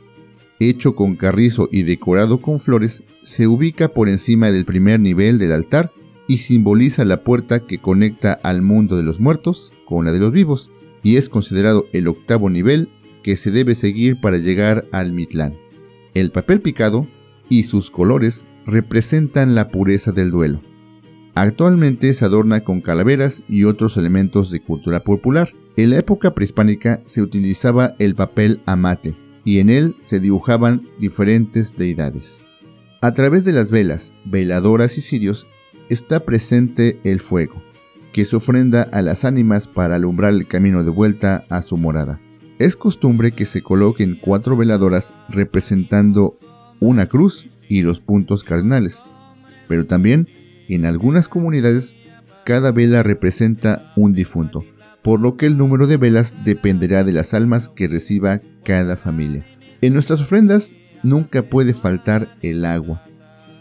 hecho 0.60 0.94
con 0.94 1.16
carrizo 1.16 1.70
y 1.72 1.84
decorado 1.84 2.39
con 2.39 2.60
flores, 2.60 3.04
se 3.24 3.48
ubica 3.48 3.89
por 3.89 4.10
encima 4.10 4.51
del 4.51 4.66
primer 4.66 5.00
nivel 5.00 5.39
del 5.39 5.54
altar 5.54 5.92
y 6.28 6.39
simboliza 6.39 7.06
la 7.06 7.24
puerta 7.24 7.62
que 7.62 7.80
conecta 7.80 8.34
al 8.44 8.62
mundo 8.62 8.98
de 8.98 9.04
los 9.04 9.20
muertos 9.20 9.74
con 9.86 10.06
la 10.06 10.12
de 10.12 10.20
los 10.20 10.32
vivos, 10.32 10.72
y 11.01 11.16
es 11.16 11.30
considerado 11.30 11.88
el 11.94 12.08
octavo 12.08 12.50
nivel 12.50 12.89
que 13.24 13.36
se 13.36 13.51
debe 13.51 13.74
seguir 13.74 14.20
para 14.20 14.38
llegar 14.38 14.86
al 14.92 15.13
Mitlán. 15.13 15.56
El 16.13 16.32
papel 16.32 16.62
picado 16.62 17.08
y 17.48 17.63
sus 17.63 17.89
colores 17.89 18.46
representan 18.66 19.56
la 19.56 19.70
pureza 19.70 20.12
del 20.12 20.30
duelo. 20.30 20.62
Actualmente 21.36 22.13
se 22.13 22.25
adorna 22.25 22.63
con 22.63 22.82
calaveras 22.82 23.44
y 23.48 23.63
otros 23.63 23.96
elementos 23.96 24.51
de 24.51 24.60
cultura 24.60 25.04
popular. 25.04 25.50
En 25.78 25.92
la 25.92 25.98
época 25.98 26.34
prehispánica 26.34 27.01
se 27.06 27.22
utilizaba 27.22 27.96
el 27.98 28.13
papel 28.13 28.62
amate 28.66 29.16
y 29.43 29.60
en 29.60 29.69
él 29.69 29.96
se 30.03 30.19
dibujaban 30.19 30.88
diferentes 31.00 31.75
deidades. 31.75 32.41
A 33.01 33.13
través 33.13 33.46
de 33.46 33.53
las 33.53 33.72
velas, 33.72 34.12
veladoras 34.25 34.98
y 34.98 35.01
cirios 35.01 35.48
está 35.89 36.25
presente 36.25 37.00
el 37.03 37.19
fuego, 37.19 37.62
que 38.12 38.25
se 38.25 38.36
ofrenda 38.36 38.84
a 38.84 39.01
las 39.01 39.25
ánimas 39.25 39.67
para 39.67 39.96
alumbrar 39.96 40.34
el 40.34 40.48
camino 40.48 40.84
de 40.84 40.91
vuelta 40.91 41.46
a 41.50 41.62
su 41.62 41.77
morada. 41.77 42.19
Es 42.60 42.75
costumbre 42.75 43.31
que 43.31 43.46
se 43.46 43.62
coloquen 43.62 44.19
cuatro 44.22 44.58
veladoras 44.58 45.13
representando 45.29 46.38
una 46.81 47.08
cruz 47.08 47.48
y 47.69 47.84
los 47.84 48.01
puntos 48.01 48.43
cardinales, 48.43 49.03
pero 49.67 49.86
también 49.86 50.27
en 50.67 50.86
algunas 50.86 51.29
comunidades, 51.29 51.96
cada 52.46 52.72
vela 52.72 53.01
representa 53.01 53.93
un 53.96 54.13
difunto, 54.13 54.63
por 55.01 55.22
lo 55.22 55.38
que 55.38 55.46
el 55.46 55.58
número 55.58 55.88
de 55.88 55.98
velas 55.98 56.36
dependerá 56.43 57.03
de 57.03 57.13
las 57.13 57.34
almas 57.34 57.69
que 57.69 57.88
reciba 57.88 58.41
cada 58.63 58.98
familia. 58.98 59.46
En 59.82 59.94
nuestras 59.94 60.22
ofrendas 60.22 60.74
nunca 61.04 61.44
puede 61.44 61.74
faltar 61.74 62.38
el 62.42 62.66
agua, 62.66 63.04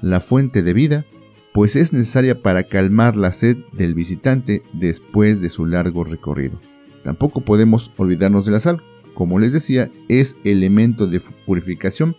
la 0.02 0.20
fuente 0.20 0.62
de 0.62 0.72
vida, 0.72 1.04
pues 1.52 1.76
es 1.76 1.92
necesaria 1.92 2.42
para 2.42 2.64
calmar 2.64 3.16
la 3.16 3.32
sed 3.32 3.56
del 3.72 3.94
visitante 3.94 4.62
después 4.72 5.40
de 5.40 5.48
su 5.48 5.66
largo 5.66 6.04
recorrido. 6.04 6.60
Tampoco 7.02 7.40
podemos 7.40 7.90
olvidarnos 7.96 8.44
de 8.44 8.52
la 8.52 8.60
sal, 8.60 8.82
como 9.14 9.38
les 9.38 9.52
decía, 9.52 9.90
es 10.08 10.36
elemento 10.44 11.06
de 11.06 11.20
purificación 11.46 12.16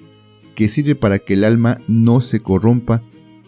que 0.56 0.68
sirve 0.68 0.96
para 0.96 1.20
que 1.20 1.36
el 1.36 1.46
alma 1.46 1.80
no 1.88 2.20
se 2.20 2.42
corrompa 2.42 3.02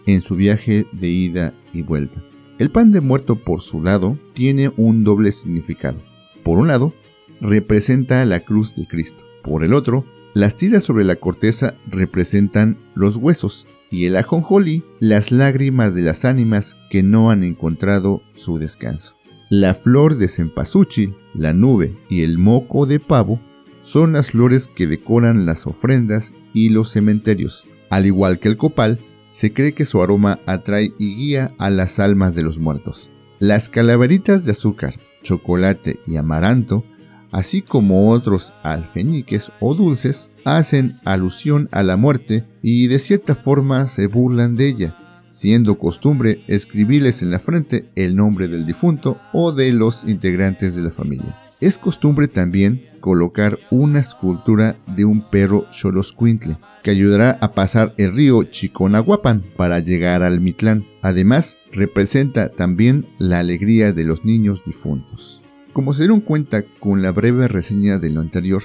en 0.06 0.22
su 0.22 0.36
viaje 0.36 0.86
de 0.94 1.10
ida 1.10 1.54
y 1.74 1.82
vuelta. 1.82 2.24
El 2.58 2.72
pan 2.72 2.92
de 2.92 3.02
muerto 3.02 3.36
por 3.36 3.62
su 3.62 3.82
lado 3.82 4.18
tiene 4.34 4.72
un 4.78 5.04
doble 5.04 5.32
significado. 5.32 5.98
Por 6.44 6.58
un 6.58 6.68
lado, 6.68 6.94
representa 7.42 8.24
la 8.26 8.40
cruz 8.40 8.76
de 8.76 8.88
Cristo. 8.88 9.26
Por 9.44 9.64
el 9.64 9.74
otro, 9.74 10.06
las 10.34 10.56
tiras 10.56 10.84
sobre 10.84 11.04
la 11.04 11.18
corteza 11.18 11.76
representan 11.88 12.78
los 12.96 13.18
huesos 13.18 13.68
y 13.90 14.06
el 14.06 14.16
ajonjolí 14.16 14.84
las 15.00 15.32
lágrimas 15.32 15.94
de 15.94 16.04
las 16.04 16.24
ánimas 16.24 16.78
que 16.90 17.04
no 17.04 17.32
han 17.32 17.44
encontrado 17.44 18.22
su 18.34 18.58
descanso. 18.58 19.16
La 19.50 19.74
flor 19.74 20.16
de 20.16 20.30
cempasúchil, 20.30 21.16
la 21.34 21.54
nube 21.54 21.98
y 22.10 22.22
el 22.22 22.38
moco 22.38 22.86
de 22.86 23.02
pavo 23.02 23.42
son 23.82 24.14
las 24.14 24.32
flores 24.32 24.70
que 24.74 24.88
decoran 24.88 25.46
las 25.46 25.68
ofrendas 25.68 26.34
y 26.54 26.70
los 26.70 26.92
cementerios. 26.92 27.66
Al 27.90 28.06
igual 28.06 28.40
que 28.40 28.48
el 28.48 28.56
copal, 28.56 29.00
se 29.30 29.52
cree 29.52 29.74
que 29.74 29.86
su 29.86 30.02
aroma 30.02 30.40
atrae 30.46 30.94
y 30.98 31.16
guía 31.16 31.54
a 31.58 31.70
las 31.70 32.00
almas 32.00 32.36
de 32.36 32.44
los 32.44 32.60
muertos. 32.60 33.10
Las 33.40 33.68
calaveritas 33.68 34.46
de 34.46 34.52
azúcar, 34.52 34.96
chocolate 35.24 36.00
y 36.06 36.16
amaranto, 36.16 36.86
así 37.32 37.62
como 37.62 38.10
otros 38.10 38.54
alfeñiques 38.64 39.52
o 39.60 39.76
dulces, 39.76 40.30
hacen 40.46 40.94
alusión 41.06 41.70
a 41.72 41.84
la 41.84 41.98
muerte 41.98 42.46
y 42.62 42.88
de 42.88 43.00
cierta 43.00 43.36
forma 43.36 43.88
se 43.88 44.08
burlan 44.08 44.56
de 44.56 44.68
ella, 44.68 44.98
siendo 45.30 45.78
costumbre 45.78 46.44
escribirles 46.48 47.22
en 47.22 47.32
la 47.32 47.40
frente 47.40 47.90
el 47.96 48.16
nombre 48.16 48.48
del 48.48 48.66
difunto 48.66 49.20
o 49.34 49.52
de 49.52 49.72
los 49.74 50.04
integrantes 50.06 50.76
de 50.76 50.84
la 50.84 50.92
familia. 50.92 51.38
Es 51.60 51.78
costumbre 51.78 52.28
también 52.28 52.82
colocar 53.00 53.60
una 53.70 54.00
escultura 54.00 54.78
de 54.96 55.06
un 55.06 55.30
perro 55.30 55.68
xoloscuintle, 55.72 56.58
que 56.84 56.92
ayudará 56.92 57.38
a 57.42 57.52
pasar 57.52 57.94
el 57.98 58.14
río 58.16 58.44
Chiconahuapan 58.44 59.44
para 59.56 59.80
llegar 59.80 60.24
al 60.24 60.42
Mitlán. 60.42 60.88
Además, 61.04 61.60
representa 61.72 62.50
también 62.50 63.08
la 63.20 63.40
alegría 63.40 63.94
de 63.94 64.04
los 64.04 64.26
niños 64.26 64.64
difuntos. 64.64 65.41
Como 65.74 65.94
se 65.94 66.04
dieron 66.04 66.20
cuenta 66.20 66.64
con 66.80 67.02
la 67.02 67.12
breve 67.12 67.48
reseña 67.48 67.98
de 67.98 68.10
lo 68.10 68.20
anterior, 68.20 68.62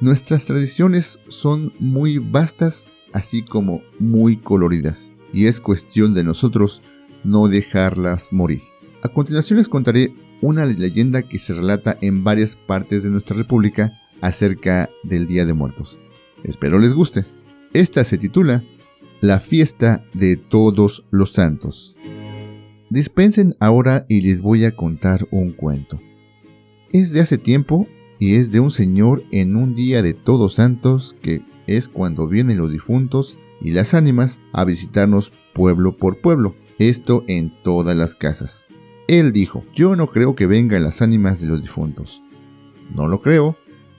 nuestras 0.00 0.44
tradiciones 0.44 1.18
son 1.28 1.72
muy 1.78 2.18
vastas 2.18 2.88
así 3.14 3.42
como 3.42 3.80
muy 3.98 4.36
coloridas, 4.36 5.10
y 5.32 5.46
es 5.46 5.60
cuestión 5.60 6.12
de 6.12 6.24
nosotros 6.24 6.82
no 7.22 7.48
dejarlas 7.48 8.32
morir. 8.32 8.60
A 9.02 9.08
continuación 9.08 9.58
les 9.58 9.68
contaré 9.70 10.12
una 10.42 10.66
leyenda 10.66 11.22
que 11.22 11.38
se 11.38 11.54
relata 11.54 11.96
en 12.02 12.24
varias 12.24 12.56
partes 12.56 13.04
de 13.04 13.10
nuestra 13.10 13.36
república 13.36 13.98
acerca 14.20 14.90
del 15.02 15.26
Día 15.26 15.46
de 15.46 15.54
Muertos. 15.54 15.98
Espero 16.42 16.78
les 16.78 16.92
guste. 16.92 17.24
Esta 17.72 18.04
se 18.04 18.18
titula 18.18 18.62
La 19.20 19.40
fiesta 19.40 20.04
de 20.12 20.36
todos 20.36 21.06
los 21.10 21.32
santos. 21.32 21.96
Dispensen 22.90 23.54
ahora 23.60 24.04
y 24.08 24.20
les 24.20 24.42
voy 24.42 24.66
a 24.66 24.76
contar 24.76 25.26
un 25.30 25.52
cuento. 25.52 26.00
Es 26.94 27.10
de 27.10 27.20
hace 27.20 27.38
tiempo 27.38 27.88
y 28.20 28.36
es 28.36 28.52
de 28.52 28.60
un 28.60 28.70
señor 28.70 29.24
en 29.32 29.56
un 29.56 29.74
día 29.74 30.00
de 30.00 30.14
todos 30.14 30.54
santos 30.54 31.16
que 31.20 31.42
es 31.66 31.88
cuando 31.88 32.28
vienen 32.28 32.58
los 32.58 32.70
difuntos 32.70 33.36
y 33.60 33.72
las 33.72 33.94
ánimas 33.94 34.40
a 34.52 34.64
visitarnos 34.64 35.32
pueblo 35.54 35.96
por 35.96 36.20
pueblo, 36.20 36.54
esto 36.78 37.24
en 37.26 37.52
todas 37.64 37.96
las 37.96 38.14
casas. 38.14 38.68
Él 39.08 39.32
dijo, 39.32 39.64
yo 39.74 39.96
no 39.96 40.06
creo 40.06 40.36
que 40.36 40.46
vengan 40.46 40.84
las 40.84 41.02
ánimas 41.02 41.40
de 41.40 41.48
los 41.48 41.62
difuntos. 41.62 42.22
No 42.94 43.08
lo 43.08 43.20
creo, 43.20 43.56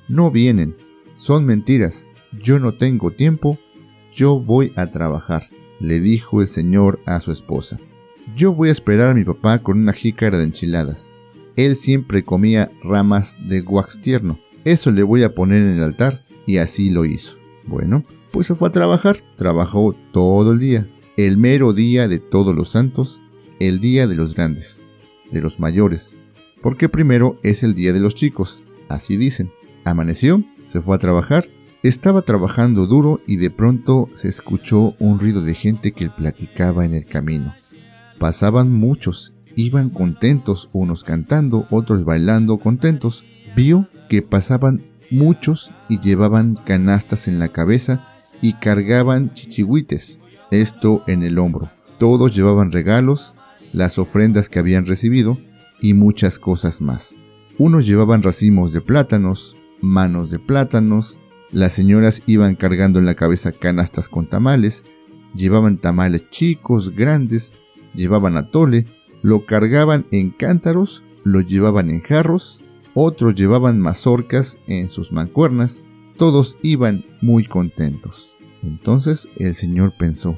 no 0.08 0.32
vienen, 0.32 0.78
son 1.18 1.44
mentiras, 1.44 2.08
yo 2.32 2.60
no 2.60 2.76
tengo 2.76 3.12
tiempo 3.12 3.60
yo 4.14 4.40
voy 4.40 4.72
a 4.78 4.88
trabajar, 4.88 5.50
le 5.82 6.00
dijo 6.00 6.42
el 6.42 6.48
señor 6.48 7.02
a 7.06 7.20
su 7.20 7.34
esposa. 7.34 7.78
Yo 8.38 8.54
voy 8.54 8.70
a 8.70 8.72
esperar 8.72 9.10
a 9.10 9.14
mi 9.14 9.26
papá 9.26 9.60
con 9.60 9.80
una 9.80 9.92
jícara 9.92 10.38
de 10.38 10.46
enchiladas. 10.46 11.15
Él 11.56 11.76
siempre 11.76 12.24
comía 12.24 12.72
ramas 12.84 13.38
de 13.48 13.62
guax 13.62 14.02
tierno. 14.02 14.40
Eso 14.64 14.92
le 14.92 15.04
voy 15.04 15.24
a 15.24 15.34
poner 15.34 15.64
en 15.64 15.76
el 15.78 15.84
altar 15.84 16.26
y 16.46 16.58
así 16.58 16.90
lo 16.90 17.06
hizo. 17.06 17.38
Bueno, 17.66 18.04
pues 18.32 18.48
se 18.48 18.56
fue 18.56 18.70
a 18.70 18.72
trabajar. 18.72 19.18
Trabajó 19.36 19.96
todo 20.12 20.52
el 20.52 20.60
día. 20.60 20.88
El 21.18 21.38
mero 21.38 21.74
día 21.74 22.08
de 22.08 22.20
todos 22.20 22.56
los 22.56 22.70
santos, 22.70 23.22
el 23.60 23.80
día 23.80 24.08
de 24.08 24.16
los 24.16 24.36
grandes, 24.36 24.84
de 25.32 25.42
los 25.42 25.60
mayores. 25.60 26.16
Porque 26.62 26.90
primero 26.90 27.40
es 27.44 27.64
el 27.64 27.74
día 27.74 27.94
de 27.94 28.00
los 28.00 28.16
chicos, 28.16 28.64
así 28.90 29.16
dicen. 29.16 29.52
Amaneció, 29.86 30.44
se 30.66 30.82
fue 30.82 30.96
a 30.96 31.00
trabajar 31.00 31.48
estaba 31.88 32.24
trabajando 32.24 32.88
duro 32.88 33.22
y 33.28 33.38
de 33.38 33.52
pronto 33.52 34.10
se 34.16 34.28
escuchó 34.28 34.96
un 34.98 35.20
ruido 35.20 35.44
de 35.44 35.54
gente 35.54 35.92
que 35.92 36.10
platicaba 36.10 36.84
en 36.84 36.96
el 36.96 37.06
camino. 37.06 37.54
Pasaban 38.18 38.72
muchos, 38.72 39.35
iban 39.56 39.90
contentos, 39.90 40.70
unos 40.74 41.04
cantando, 41.04 41.68
otros 41.70 42.06
bailando 42.06 42.58
contentos. 42.58 43.26
Vio 43.56 43.88
que 44.10 44.22
pasaban 44.22 44.84
muchos 45.12 45.72
y 45.90 46.00
llevaban 46.00 46.56
canastas 46.56 47.28
en 47.28 47.40
la 47.40 47.50
cabeza 47.50 48.08
y 48.42 48.54
cargaban 48.54 49.34
chichihuites, 49.34 50.20
esto 50.52 51.04
en 51.08 51.24
el 51.24 51.40
hombro. 51.40 51.72
Todos 51.98 52.36
llevaban 52.36 52.72
regalos, 52.72 53.36
las 53.72 53.98
ofrendas 53.98 54.50
que 54.50 54.60
habían 54.60 54.86
recibido 54.86 55.38
y 55.82 55.94
muchas 55.94 56.40
cosas 56.40 56.82
más. 56.82 57.16
Unos 57.58 57.88
llevaban 57.88 58.22
racimos 58.22 58.74
de 58.74 58.82
plátanos, 58.82 59.56
manos 59.82 60.32
de 60.32 60.40
plátanos, 60.40 61.20
las 61.52 61.74
señoras 61.74 62.22
iban 62.26 62.56
cargando 62.56 63.00
en 63.00 63.06
la 63.06 63.16
cabeza 63.16 63.52
canastas 63.52 64.10
con 64.10 64.28
tamales, 64.28 64.84
llevaban 65.36 65.78
tamales 65.78 66.30
chicos, 66.30 66.92
grandes, 66.92 67.54
llevaban 67.94 68.36
atole, 68.36 68.86
lo 69.26 69.48
cargaban 69.48 70.06
en 70.12 70.30
cántaros, 70.30 71.04
lo 71.24 71.42
llevaban 71.42 71.90
en 71.90 72.00
jarros, 72.00 72.62
otros 72.94 73.34
llevaban 73.34 73.82
mazorcas 73.82 74.60
en 74.68 74.88
sus 74.88 75.12
mancuernas, 75.12 75.84
todos 76.16 76.60
iban 76.62 77.04
muy 77.24 77.46
contentos. 77.46 78.38
Entonces 78.62 79.28
el 79.38 79.56
Señor 79.56 79.94
pensó, 79.98 80.38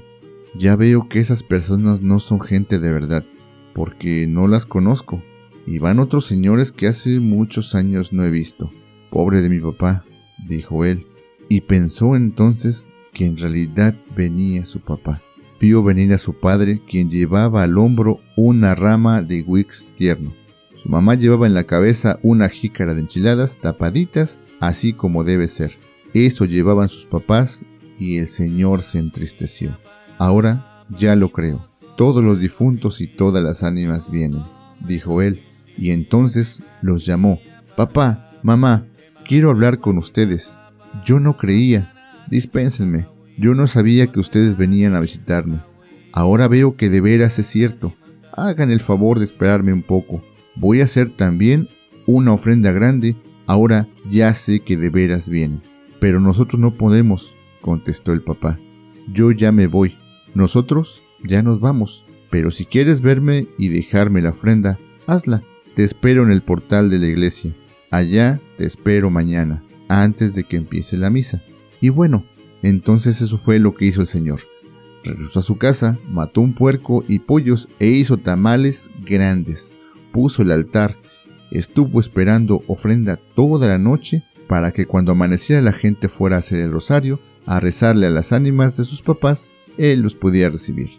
ya 0.56 0.78
veo 0.78 1.10
que 1.10 1.20
esas 1.20 1.44
personas 1.44 2.02
no 2.02 2.20
son 2.20 2.40
gente 2.40 2.80
de 2.80 2.94
verdad, 2.94 3.26
porque 3.74 4.26
no 4.26 4.48
las 4.48 4.66
conozco, 4.66 5.22
y 5.66 5.80
van 5.80 6.00
otros 6.00 6.26
señores 6.26 6.72
que 6.72 6.88
hace 6.88 7.20
muchos 7.20 7.76
años 7.76 8.14
no 8.14 8.24
he 8.24 8.32
visto. 8.32 8.72
Pobre 9.10 9.42
de 9.42 9.50
mi 9.50 9.60
papá, 9.60 10.06
dijo 10.48 10.86
él, 10.86 11.08
y 11.50 11.60
pensó 11.60 12.16
entonces 12.16 12.88
que 13.12 13.26
en 13.26 13.36
realidad 13.36 13.98
venía 14.16 14.66
su 14.66 14.80
papá. 14.80 15.22
Vio 15.60 15.84
venir 15.84 16.14
a 16.14 16.18
su 16.18 16.34
padre, 16.34 16.82
quien 16.88 17.10
llevaba 17.10 17.64
al 17.64 17.78
hombro 17.78 18.20
una 18.36 18.76
rama 18.76 19.22
de 19.22 19.42
wix 19.42 19.88
tierno. 19.96 20.34
Su 20.76 20.90
mamá 20.90 21.16
llevaba 21.16 21.48
en 21.48 21.56
la 21.56 21.64
cabeza 21.64 22.20
una 22.22 22.50
jícara 22.50 22.94
de 22.94 23.02
enchiladas 23.02 23.58
tapaditas, 23.60 24.40
así 24.60 24.94
como 24.94 25.24
debe 25.24 25.48
ser. 25.48 25.78
Eso 26.14 26.46
llevaban 26.46 26.88
sus 26.88 27.08
papás 27.08 27.64
y 28.00 28.18
el 28.18 28.28
Señor 28.28 28.84
se 28.84 29.00
entristeció. 29.00 29.78
Ahora 30.20 30.86
ya 30.90 31.16
lo 31.16 31.32
creo. 31.32 31.68
Todos 31.96 32.24
los 32.24 32.40
difuntos 32.40 33.02
y 33.02 33.08
todas 33.08 33.44
las 33.44 33.64
ánimas 33.64 34.12
vienen, 34.12 34.44
dijo 34.86 35.24
él, 35.24 35.42
y 35.78 35.90
entonces 35.90 36.62
los 36.84 37.06
llamó. 37.06 37.40
Papá, 37.76 38.32
mamá, 38.44 38.86
quiero 39.28 39.50
hablar 39.50 39.80
con 39.80 39.98
ustedes. 39.98 40.58
Yo 41.04 41.20
no 41.20 41.38
creía. 41.38 41.94
Dispénsenme. 42.30 43.08
Yo 43.38 43.54
no 43.54 43.68
sabía 43.68 44.08
que 44.08 44.20
ustedes 44.20 44.58
venían 44.58 44.96
a 44.96 45.00
visitarme. 45.00 45.62
Ahora 46.12 46.48
veo 46.48 46.76
que 46.76 46.90
de 46.90 47.02
veras 47.02 47.38
es 47.38 47.46
cierto. 47.46 47.94
Hagan 48.34 48.72
el 48.72 48.80
favor 48.80 49.20
de 49.20 49.26
esperarme 49.26 49.74
un 49.74 49.84
poco. 49.84 50.24
Voy 50.56 50.82
a 50.82 50.86
hacer 50.86 51.16
también 51.16 51.70
una 52.08 52.34
ofrenda 52.34 52.72
grande. 52.72 53.16
Ahora 53.46 53.88
ya 54.06 54.34
sé 54.34 54.62
que 54.62 54.76
de 54.76 54.90
veras 54.90 55.30
vienen. 55.30 55.62
Pero 56.00 56.20
nosotros 56.20 56.60
no 56.60 56.72
podemos, 56.72 57.36
contestó 57.62 58.12
el 58.12 58.24
papá. 58.24 58.60
Yo 59.14 59.32
ya 59.32 59.52
me 59.52 59.68
voy. 59.68 59.96
Nosotros 60.34 61.04
ya 61.24 61.44
nos 61.44 61.60
vamos. 61.60 62.06
Pero 62.32 62.50
si 62.50 62.66
quieres 62.66 63.02
verme 63.02 63.48
y 63.58 63.70
dejarme 63.70 64.22
la 64.22 64.32
ofrenda, 64.32 64.80
hazla. 65.06 65.44
Te 65.76 65.84
espero 65.84 66.24
en 66.24 66.32
el 66.32 66.42
portal 66.42 66.90
de 66.90 66.98
la 66.98 67.06
iglesia. 67.06 67.56
Allá 67.92 68.42
te 68.58 68.66
espero 68.66 69.12
mañana, 69.12 69.64
antes 69.88 70.34
de 70.34 70.44
que 70.44 70.58
empiece 70.58 70.98
la 70.98 71.12
misa. 71.12 71.44
Y 71.80 71.90
bueno, 71.90 72.26
entonces 72.62 73.22
eso 73.22 73.38
fue 73.38 73.60
lo 73.60 73.76
que 73.76 73.86
hizo 73.86 74.02
el 74.02 74.08
Señor. 74.08 74.42
Regresó 75.04 75.40
a 75.40 75.44
su 75.44 75.58
casa, 75.58 76.00
mató 76.10 76.42
un 76.42 76.54
puerco 76.54 77.04
y 77.08 77.20
pollos 77.20 77.70
e 77.80 77.88
hizo 77.88 78.18
tamales 78.18 78.92
grandes. 79.02 79.74
Puso 80.12 80.42
el 80.42 80.52
altar, 80.52 80.98
estuvo 81.52 82.00
esperando 82.00 82.64
ofrenda 82.68 83.18
toda 83.36 83.68
la 83.68 83.78
noche 83.78 84.24
para 84.48 84.72
que 84.72 84.86
cuando 84.86 85.12
amaneciera 85.12 85.62
la 85.62 85.74
gente 85.74 86.08
fuera 86.10 86.38
a 86.38 86.40
hacer 86.40 86.60
el 86.60 86.72
rosario, 86.72 87.20
a 87.46 87.60
rezarle 87.60 88.08
a 88.08 88.12
las 88.12 88.34
ánimas 88.34 88.78
de 88.78 88.86
sus 88.86 89.02
papás, 89.02 89.54
él 89.78 90.02
los 90.02 90.16
podía 90.16 90.50
recibir. 90.50 90.90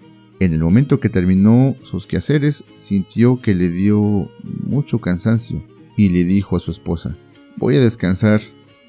En 0.40 0.52
el 0.52 0.61
momento 0.61 1.00
que 1.00 1.09
terminó 1.09 1.74
sus 1.82 2.06
quehaceres, 2.06 2.64
sintió 2.78 3.40
que 3.40 3.54
le 3.54 3.70
dio 3.70 4.30
mucho 4.42 5.00
cansancio 5.00 5.62
y 5.96 6.11
le 6.11 6.24
dijo 6.24 6.56
a 6.56 6.61
su 6.61 6.70
esposa, 6.70 7.16
voy 7.56 7.76
a 7.76 7.80
descansar, 7.80 8.40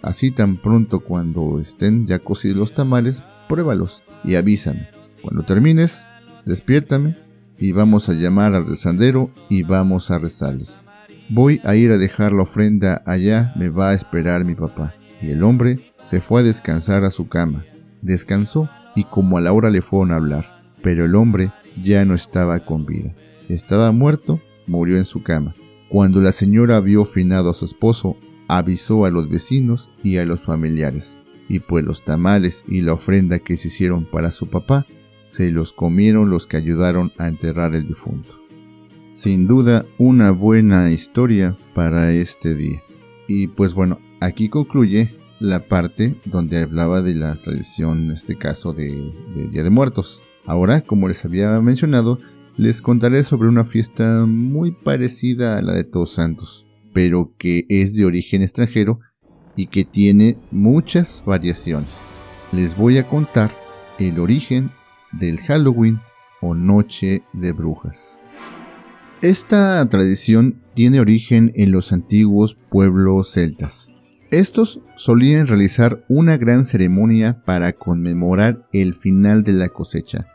así 0.02 0.32
tan 0.32 0.58
pronto 0.58 1.02
cuando 1.02 1.60
estén 1.60 2.06
ya 2.06 2.20
cocidos 2.20 2.58
los 2.58 2.74
tamales, 2.74 3.24
pruébalos 3.48 4.04
y 4.24 4.36
avísame. 4.36 4.90
Cuando 5.22 5.44
termines, 5.44 6.06
despiértame 6.46 7.18
y 7.58 7.72
vamos 7.72 8.10
a 8.10 8.14
llamar 8.14 8.54
al 8.54 8.68
rezandero 8.68 9.32
y 9.50 9.64
vamos 9.64 10.12
a 10.12 10.20
rezarles. 10.20 10.82
Voy 11.30 11.62
a 11.64 11.76
ir 11.76 11.92
a 11.92 11.98
dejar 11.98 12.32
la 12.32 12.44
ofrenda 12.44 13.04
allá, 13.06 13.54
me 13.56 13.70
va 13.70 13.90
a 13.90 13.94
esperar 13.94 14.46
mi 14.46 14.56
papá. 14.56 14.96
Y 15.22 15.32
el 15.32 15.44
hombre 15.44 15.94
se 16.04 16.22
fue 16.22 16.42
a 16.42 16.44
descansar 16.44 17.04
a 17.04 17.12
su 17.12 17.28
cama. 17.28 17.66
Descansó 18.02 18.70
y 18.96 19.04
como 19.04 19.38
a 19.38 19.42
la 19.42 19.52
hora 19.52 19.70
le 19.70 19.82
fueron 19.82 20.12
a 20.12 20.16
hablar, 20.16 20.64
pero 20.82 21.06
el 21.06 21.16
hombre 21.16 21.52
ya 21.82 22.06
no 22.06 22.16
estaba 22.16 22.60
con 22.66 22.86
vida. 22.86 23.14
Estaba 23.48 23.92
muerto, 23.92 24.42
murió 24.66 24.98
en 24.98 25.06
su 25.06 25.22
cama. 25.22 25.54
Cuando 25.90 26.22
la 26.22 26.32
señora 26.32 26.80
vio 26.80 27.04
finado 27.06 27.50
a 27.50 27.54
su 27.54 27.66
esposo, 27.66 28.18
avisó 28.50 29.06
a 29.06 29.12
los 29.12 29.30
vecinos 29.30 29.92
y 30.04 30.18
a 30.18 30.26
los 30.26 30.42
familiares, 30.42 31.20
y 31.48 31.60
pues 31.60 31.86
los 31.86 32.04
tamales 32.04 32.66
y 32.68 32.82
la 32.82 32.94
ofrenda 32.94 33.40
que 33.40 33.56
se 33.56 33.70
hicieron 33.70 34.04
para 34.06 34.32
su 34.32 34.48
papá, 34.48 34.86
se 35.30 35.52
los 35.52 35.72
comieron 35.72 36.30
los 36.30 36.48
que 36.48 36.58
ayudaron 36.58 37.14
a 37.18 37.28
enterrar 37.28 37.76
el 37.76 37.88
difunto. 37.88 38.42
Sin 39.12 39.46
duda, 39.46 39.86
una 39.98 40.32
buena 40.32 40.92
historia 40.92 41.56
para 41.74 42.12
este 42.12 42.56
día. 42.56 42.82
Y 43.28 43.48
pues 43.48 43.74
bueno, 43.74 44.00
aquí 44.20 44.50
concluye 44.50 45.16
la 45.40 45.66
parte 45.66 46.16
donde 46.26 46.58
hablaba 46.58 47.02
de 47.02 47.16
la 47.16 47.36
tradición, 47.36 48.06
en 48.06 48.12
este 48.12 48.36
caso 48.36 48.74
de, 48.74 49.14
de 49.36 49.48
Día 49.48 49.64
de 49.64 49.70
Muertos. 49.70 50.24
Ahora, 50.46 50.82
como 50.82 51.08
les 51.08 51.24
había 51.24 51.60
mencionado, 51.62 52.20
les 52.58 52.82
contaré 52.82 53.24
sobre 53.24 53.48
una 53.48 53.66
fiesta 53.66 54.26
muy 54.26 54.72
parecida 54.72 55.58
a 55.58 55.62
la 55.62 55.74
de 55.74 55.84
Todos 55.84 56.14
Santos, 56.14 56.68
pero 57.00 57.34
que 57.38 57.66
es 57.70 57.96
de 57.96 58.04
origen 58.04 58.42
extranjero 58.42 59.00
y 59.56 59.68
que 59.68 59.86
tiene 59.86 60.36
muchas 60.52 61.24
variaciones. 61.26 62.08
Les 62.52 62.76
voy 62.76 62.98
a 62.98 63.08
contar 63.08 63.56
el 64.00 64.20
origen 64.20 64.70
del 65.14 65.38
Halloween 65.38 66.02
o 66.42 66.56
Noche 66.56 67.24
de 67.32 67.54
Brujas. 67.54 68.22
Esta 69.22 69.88
tradición 69.88 70.62
tiene 70.74 71.00
origen 71.00 71.54
en 71.56 71.72
los 71.72 71.94
antiguos 71.94 72.58
pueblos 72.70 73.32
celtas. 73.32 73.94
Estos 74.30 74.82
solían 74.98 75.48
realizar 75.48 76.04
una 76.10 76.36
gran 76.36 76.66
ceremonia 76.66 77.46
para 77.46 77.72
conmemorar 77.72 78.68
el 78.74 78.94
final 78.94 79.44
de 79.44 79.54
la 79.54 79.70
cosecha, 79.70 80.28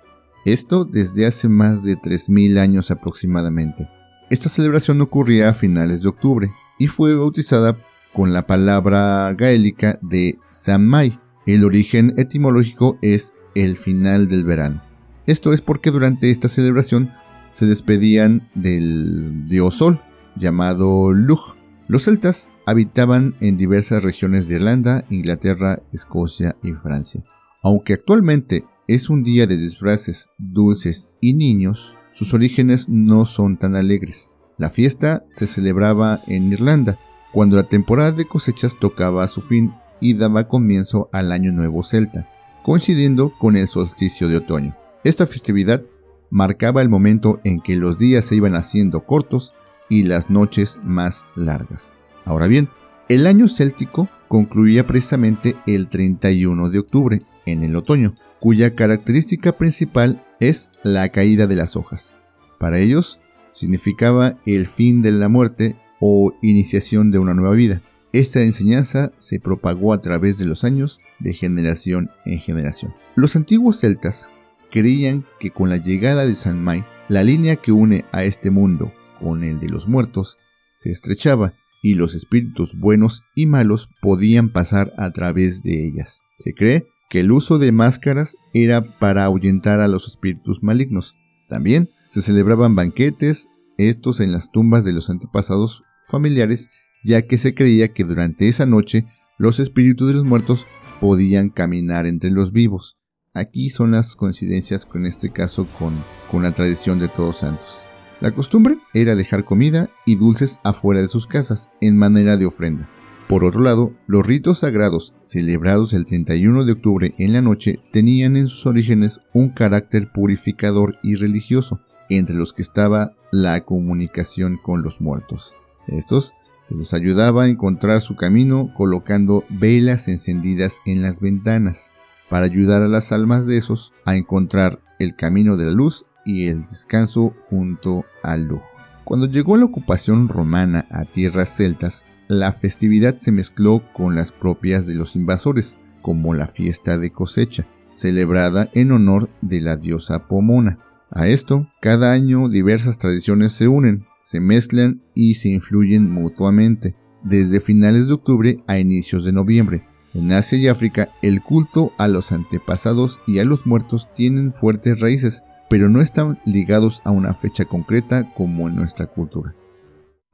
esto 0.46 0.86
desde 0.86 1.26
hace 1.26 1.50
más 1.50 1.84
de 1.84 1.96
3.000 1.98 2.58
años 2.58 2.90
aproximadamente. 2.90 3.90
Esta 4.30 4.48
celebración 4.48 5.00
ocurría 5.00 5.50
a 5.50 5.54
finales 5.54 6.02
de 6.02 6.08
octubre 6.08 6.50
y 6.78 6.86
fue 6.86 7.14
bautizada 7.14 7.76
con 8.12 8.32
la 8.32 8.46
palabra 8.46 9.32
gaélica 9.34 9.98
de 10.02 10.38
Samai. 10.50 11.20
El 11.46 11.64
origen 11.64 12.14
etimológico 12.16 12.98
es 13.02 13.34
el 13.54 13.76
final 13.76 14.28
del 14.28 14.44
verano. 14.44 14.82
Esto 15.26 15.52
es 15.52 15.60
porque 15.60 15.90
durante 15.90 16.30
esta 16.30 16.48
celebración 16.48 17.12
se 17.50 17.66
despedían 17.66 18.48
del 18.54 19.46
dios 19.48 19.76
Sol, 19.76 20.00
llamado 20.36 21.12
Lug. 21.12 21.56
Los 21.86 22.04
celtas 22.04 22.48
habitaban 22.66 23.36
en 23.40 23.56
diversas 23.56 24.02
regiones 24.02 24.48
de 24.48 24.56
Irlanda, 24.56 25.04
Inglaterra, 25.10 25.82
Escocia 25.92 26.56
y 26.62 26.72
Francia. 26.72 27.22
Aunque 27.62 27.92
actualmente 27.92 28.64
es 28.88 29.10
un 29.10 29.22
día 29.22 29.46
de 29.46 29.56
disfraces, 29.56 30.28
dulces 30.38 31.08
y 31.20 31.34
niños, 31.34 31.96
sus 32.14 32.32
orígenes 32.32 32.88
no 32.88 33.26
son 33.26 33.56
tan 33.56 33.74
alegres. 33.74 34.36
La 34.56 34.70
fiesta 34.70 35.24
se 35.30 35.48
celebraba 35.48 36.20
en 36.28 36.52
Irlanda, 36.52 36.96
cuando 37.32 37.56
la 37.56 37.64
temporada 37.64 38.12
de 38.12 38.24
cosechas 38.24 38.76
tocaba 38.78 39.24
a 39.24 39.28
su 39.28 39.42
fin 39.42 39.74
y 40.00 40.14
daba 40.14 40.46
comienzo 40.46 41.08
al 41.10 41.32
Año 41.32 41.50
Nuevo 41.50 41.82
Celta, 41.82 42.28
coincidiendo 42.62 43.30
con 43.36 43.56
el 43.56 43.66
solsticio 43.66 44.28
de 44.28 44.36
otoño. 44.36 44.76
Esta 45.02 45.26
festividad 45.26 45.82
marcaba 46.30 46.82
el 46.82 46.88
momento 46.88 47.40
en 47.42 47.60
que 47.60 47.74
los 47.74 47.98
días 47.98 48.26
se 48.26 48.36
iban 48.36 48.54
haciendo 48.54 49.00
cortos 49.04 49.52
y 49.88 50.04
las 50.04 50.30
noches 50.30 50.78
más 50.84 51.26
largas. 51.34 51.92
Ahora 52.24 52.46
bien, 52.46 52.68
el 53.08 53.26
año 53.26 53.48
céltico 53.48 54.08
concluía 54.28 54.86
precisamente 54.86 55.56
el 55.66 55.88
31 55.88 56.70
de 56.70 56.78
octubre, 56.78 57.22
en 57.46 57.64
el 57.64 57.76
otoño, 57.76 58.14
cuya 58.40 58.74
característica 58.74 59.52
principal 59.52 60.24
es 60.40 60.70
la 60.82 61.08
caída 61.10 61.46
de 61.46 61.56
las 61.56 61.76
hojas. 61.76 62.14
Para 62.58 62.78
ellos 62.78 63.20
significaba 63.52 64.38
el 64.46 64.66
fin 64.66 65.02
de 65.02 65.12
la 65.12 65.28
muerte 65.28 65.76
o 66.00 66.34
iniciación 66.42 67.10
de 67.10 67.18
una 67.18 67.34
nueva 67.34 67.54
vida. 67.54 67.80
Esta 68.12 68.42
enseñanza 68.42 69.12
se 69.18 69.40
propagó 69.40 69.92
a 69.92 70.00
través 70.00 70.38
de 70.38 70.44
los 70.44 70.64
años 70.64 71.00
de 71.18 71.32
generación 71.32 72.10
en 72.24 72.38
generación. 72.38 72.94
Los 73.16 73.34
antiguos 73.36 73.80
celtas 73.80 74.30
creían 74.70 75.24
que 75.40 75.50
con 75.50 75.68
la 75.68 75.78
llegada 75.78 76.26
de 76.26 76.34
San 76.34 76.62
Mai, 76.62 76.84
la 77.08 77.24
línea 77.24 77.56
que 77.56 77.72
une 77.72 78.04
a 78.12 78.24
este 78.24 78.50
mundo 78.50 78.92
con 79.18 79.44
el 79.44 79.58
de 79.58 79.68
los 79.68 79.88
muertos 79.88 80.38
se 80.76 80.90
estrechaba 80.90 81.54
y 81.82 81.94
los 81.94 82.14
espíritus 82.14 82.78
buenos 82.78 83.22
y 83.34 83.46
malos 83.46 83.88
podían 84.00 84.50
pasar 84.50 84.92
a 84.96 85.10
través 85.12 85.62
de 85.62 85.86
ellas. 85.86 86.22
Se 86.38 86.54
cree 86.54 86.86
que 87.08 87.20
el 87.20 87.32
uso 87.32 87.58
de 87.58 87.72
máscaras 87.72 88.36
era 88.52 88.98
para 88.98 89.24
ahuyentar 89.24 89.80
a 89.80 89.88
los 89.88 90.08
espíritus 90.08 90.62
malignos. 90.62 91.14
También 91.48 91.90
Se 92.08 92.22
celebraban 92.22 92.76
banquetes, 92.76 93.48
estos 93.76 94.20
en 94.20 94.30
las 94.30 94.52
tumbas 94.52 94.84
de 94.84 94.92
los 94.92 95.10
antepasados 95.10 95.82
familiares, 96.08 96.70
ya 97.04 97.22
que 97.22 97.38
se 97.38 97.54
creía 97.54 97.92
que 97.92 98.04
durante 98.04 98.48
esa 98.48 98.66
noche 98.66 99.06
los 99.36 99.58
espíritus 99.58 100.08
de 100.08 100.14
los 100.14 100.24
muertos 100.24 100.66
podían 101.00 101.50
caminar 101.50 102.06
entre 102.06 102.30
los 102.30 102.52
vivos. 102.52 102.96
Aquí 103.32 103.68
son 103.68 103.90
las 103.90 104.14
coincidencias 104.14 104.86
con 104.86 105.06
este 105.06 105.30
caso 105.30 105.66
con, 105.76 105.92
con 106.30 106.44
la 106.44 106.52
tradición 106.52 107.00
de 107.00 107.08
Todos 107.08 107.38
Santos. 107.38 107.84
La 108.20 108.30
costumbre 108.30 108.78
era 108.94 109.16
dejar 109.16 109.44
comida 109.44 109.90
y 110.06 110.14
dulces 110.14 110.60
afuera 110.62 111.00
de 111.00 111.08
sus 111.08 111.26
casas 111.26 111.68
en 111.80 111.98
manera 111.98 112.36
de 112.36 112.46
ofrenda. 112.46 112.88
Por 113.28 113.44
otro 113.44 113.62
lado, 113.62 113.94
los 114.06 114.26
ritos 114.26 114.58
sagrados 114.60 115.14
celebrados 115.22 115.94
el 115.94 116.04
31 116.04 116.64
de 116.64 116.72
octubre 116.72 117.14
en 117.18 117.32
la 117.32 117.40
noche 117.40 117.80
tenían 117.90 118.36
en 118.36 118.48
sus 118.48 118.66
orígenes 118.66 119.20
un 119.32 119.48
carácter 119.48 120.12
purificador 120.12 120.96
y 121.02 121.14
religioso, 121.14 121.80
entre 122.10 122.36
los 122.36 122.52
que 122.52 122.60
estaba 122.60 123.14
la 123.32 123.64
comunicación 123.64 124.58
con 124.62 124.82
los 124.82 125.00
muertos. 125.00 125.56
Estos 125.86 126.34
se 126.60 126.74
les 126.74 126.92
ayudaba 126.92 127.44
a 127.44 127.48
encontrar 127.48 128.02
su 128.02 128.14
camino 128.14 128.72
colocando 128.76 129.44
velas 129.48 130.06
encendidas 130.08 130.80
en 130.84 131.00
las 131.02 131.20
ventanas, 131.20 131.92
para 132.28 132.44
ayudar 132.44 132.82
a 132.82 132.88
las 132.88 133.10
almas 133.10 133.46
de 133.46 133.56
esos 133.56 133.92
a 134.04 134.16
encontrar 134.16 134.80
el 134.98 135.16
camino 135.16 135.56
de 135.56 135.66
la 135.66 135.72
luz 135.72 136.04
y 136.24 136.46
el 136.46 136.62
descanso 136.62 137.34
junto 137.48 138.04
al 138.22 138.44
lujo. 138.44 138.66
Cuando 139.04 139.26
llegó 139.26 139.56
la 139.56 139.66
ocupación 139.66 140.28
romana 140.28 140.86
a 140.90 141.04
tierras 141.04 141.54
celtas, 141.54 142.04
la 142.28 142.52
festividad 142.52 143.18
se 143.18 143.32
mezcló 143.32 143.82
con 143.92 144.14
las 144.14 144.32
propias 144.32 144.86
de 144.86 144.94
los 144.94 145.16
invasores, 145.16 145.78
como 146.02 146.34
la 146.34 146.46
fiesta 146.46 146.98
de 146.98 147.10
cosecha, 147.10 147.66
celebrada 147.94 148.70
en 148.74 148.92
honor 148.92 149.30
de 149.40 149.60
la 149.60 149.76
diosa 149.76 150.26
Pomona. 150.26 150.78
A 151.10 151.28
esto, 151.28 151.68
cada 151.80 152.12
año 152.12 152.48
diversas 152.48 152.98
tradiciones 152.98 153.52
se 153.52 153.68
unen, 153.68 154.04
se 154.22 154.40
mezclan 154.40 155.02
y 155.14 155.34
se 155.34 155.50
influyen 155.50 156.10
mutuamente, 156.10 156.96
desde 157.22 157.60
finales 157.60 158.08
de 158.08 158.14
octubre 158.14 158.56
a 158.66 158.78
inicios 158.78 159.24
de 159.24 159.32
noviembre. 159.32 159.84
En 160.12 160.32
Asia 160.32 160.58
y 160.58 160.68
África, 160.68 161.10
el 161.22 161.42
culto 161.42 161.92
a 161.98 162.08
los 162.08 162.32
antepasados 162.32 163.20
y 163.26 163.38
a 163.38 163.44
los 163.44 163.66
muertos 163.66 164.08
tienen 164.14 164.52
fuertes 164.52 165.00
raíces, 165.00 165.44
pero 165.68 165.88
no 165.88 166.00
están 166.00 166.38
ligados 166.44 167.00
a 167.04 167.10
una 167.10 167.34
fecha 167.34 167.64
concreta 167.64 168.32
como 168.34 168.68
en 168.68 168.76
nuestra 168.76 169.06
cultura. 169.06 169.54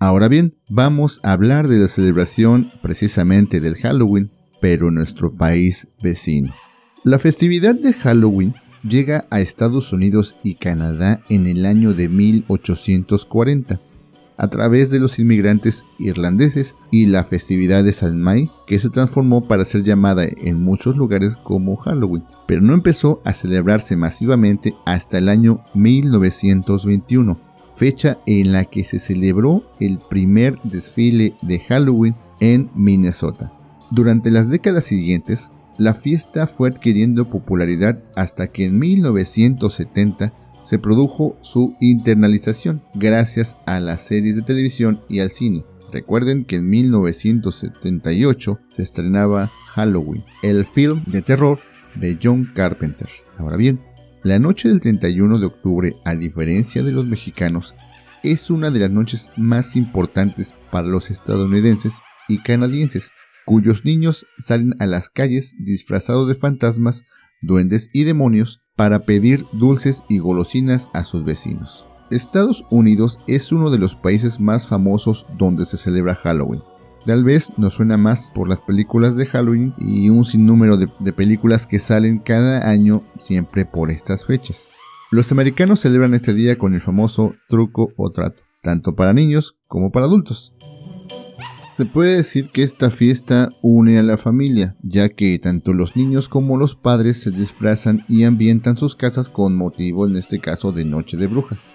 Ahora 0.02 0.28
bien, 0.28 0.56
vamos 0.70 1.20
a 1.22 1.32
hablar 1.32 1.68
de 1.68 1.78
la 1.78 1.86
celebración 1.86 2.72
precisamente 2.80 3.60
del 3.60 3.74
Halloween, 3.74 4.30
pero 4.58 4.88
en 4.88 4.94
nuestro 4.94 5.34
país 5.34 5.88
vecino. 6.02 6.54
La 7.04 7.18
festividad 7.18 7.74
de 7.74 7.92
Halloween 7.92 8.54
llega 8.82 9.24
a 9.30 9.42
Estados 9.42 9.92
Unidos 9.92 10.36
y 10.42 10.54
Canadá 10.54 11.20
en 11.28 11.46
el 11.46 11.66
año 11.66 11.92
de 11.92 12.08
1840 12.08 13.78
a 14.38 14.48
través 14.48 14.90
de 14.90 15.00
los 15.00 15.18
inmigrantes 15.18 15.84
irlandeses 15.98 16.76
y 16.90 17.04
la 17.04 17.24
festividad 17.24 17.84
de 17.84 17.92
San 17.92 18.22
May, 18.22 18.50
que 18.66 18.78
se 18.78 18.88
transformó 18.88 19.46
para 19.46 19.66
ser 19.66 19.82
llamada 19.82 20.24
en 20.24 20.62
muchos 20.62 20.96
lugares 20.96 21.36
como 21.36 21.76
Halloween, 21.76 22.24
pero 22.46 22.62
no 22.62 22.72
empezó 22.72 23.20
a 23.26 23.34
celebrarse 23.34 23.98
masivamente 23.98 24.74
hasta 24.86 25.18
el 25.18 25.28
año 25.28 25.62
1921, 25.74 27.38
fecha 27.80 28.18
en 28.26 28.52
la 28.52 28.66
que 28.66 28.84
se 28.84 28.98
celebró 28.98 29.64
el 29.80 30.00
primer 30.10 30.60
desfile 30.64 31.32
de 31.40 31.58
Halloween 31.60 32.14
en 32.38 32.68
Minnesota. 32.74 33.54
Durante 33.90 34.30
las 34.30 34.50
décadas 34.50 34.84
siguientes, 34.84 35.50
la 35.78 35.94
fiesta 35.94 36.46
fue 36.46 36.68
adquiriendo 36.68 37.30
popularidad 37.30 37.98
hasta 38.14 38.48
que 38.48 38.66
en 38.66 38.78
1970 38.78 40.34
se 40.62 40.78
produjo 40.78 41.38
su 41.40 41.74
internalización 41.80 42.82
gracias 42.92 43.56
a 43.64 43.80
las 43.80 44.02
series 44.02 44.36
de 44.36 44.42
televisión 44.42 45.00
y 45.08 45.20
al 45.20 45.30
cine. 45.30 45.64
Recuerden 45.90 46.44
que 46.44 46.56
en 46.56 46.68
1978 46.68 48.60
se 48.68 48.82
estrenaba 48.82 49.50
Halloween, 49.68 50.22
el 50.42 50.66
film 50.66 51.02
de 51.06 51.22
terror 51.22 51.58
de 51.94 52.18
John 52.22 52.50
Carpenter. 52.54 53.08
Ahora 53.38 53.56
bien, 53.56 53.80
la 54.22 54.38
noche 54.38 54.68
del 54.68 54.80
31 54.80 55.38
de 55.38 55.46
octubre, 55.46 55.96
a 56.04 56.14
diferencia 56.14 56.82
de 56.82 56.92
los 56.92 57.06
mexicanos, 57.06 57.74
es 58.22 58.50
una 58.50 58.70
de 58.70 58.80
las 58.80 58.90
noches 58.90 59.30
más 59.36 59.76
importantes 59.76 60.54
para 60.70 60.86
los 60.86 61.10
estadounidenses 61.10 61.94
y 62.28 62.42
canadienses, 62.42 63.12
cuyos 63.46 63.84
niños 63.84 64.26
salen 64.36 64.74
a 64.78 64.86
las 64.86 65.08
calles 65.08 65.54
disfrazados 65.58 66.28
de 66.28 66.34
fantasmas, 66.34 67.04
duendes 67.40 67.88
y 67.92 68.04
demonios 68.04 68.60
para 68.76 69.06
pedir 69.06 69.46
dulces 69.52 70.04
y 70.08 70.18
golosinas 70.18 70.90
a 70.92 71.04
sus 71.04 71.24
vecinos. 71.24 71.86
Estados 72.10 72.64
Unidos 72.70 73.18
es 73.26 73.52
uno 73.52 73.70
de 73.70 73.78
los 73.78 73.96
países 73.96 74.38
más 74.38 74.66
famosos 74.66 75.26
donde 75.38 75.64
se 75.64 75.76
celebra 75.76 76.14
Halloween. 76.14 76.62
Tal 77.06 77.24
vez 77.24 77.50
nos 77.56 77.74
suena 77.74 77.96
más 77.96 78.30
por 78.34 78.48
las 78.48 78.60
películas 78.60 79.16
de 79.16 79.26
Halloween 79.26 79.74
y 79.78 80.10
un 80.10 80.24
sinnúmero 80.24 80.76
de, 80.76 80.88
de, 80.98 81.12
películas 81.12 81.66
que 81.66 81.78
salen 81.78 82.18
cada 82.18 82.68
año 82.68 83.02
siempre 83.18 83.64
por 83.64 83.90
estas 83.90 84.24
fechas. 84.24 84.70
Los 85.10 85.32
americanos 85.32 85.80
celebran 85.80 86.14
este 86.14 86.34
día 86.34 86.56
con 86.56 86.74
el 86.74 86.80
famoso 86.80 87.34
truco 87.48 87.92
o 87.96 88.10
trato, 88.10 88.44
tanto 88.62 88.94
para 88.94 89.12
niños 89.12 89.56
como 89.66 89.90
para 89.90 90.06
adultos. 90.06 90.52
Se 91.80 91.86
puede 91.86 92.16
decir 92.16 92.50
que 92.50 92.62
esta 92.62 92.90
fiesta 92.90 93.48
une 93.62 93.98
a 93.98 94.02
la 94.02 94.18
familia, 94.18 94.76
ya 94.82 95.08
que 95.08 95.38
tanto 95.38 95.72
los 95.72 95.96
niños 95.96 96.28
como 96.28 96.58
los 96.58 96.74
padres 96.74 97.20
se 97.22 97.30
disfrazan 97.30 98.04
y 98.06 98.24
ambientan 98.24 98.76
sus 98.76 98.96
casas 98.96 99.30
con 99.30 99.56
motivo, 99.56 100.06
en 100.06 100.16
este 100.16 100.40
caso, 100.40 100.72
de 100.72 100.84
Noche 100.84 101.16
de 101.16 101.26
Brujas. 101.26 101.70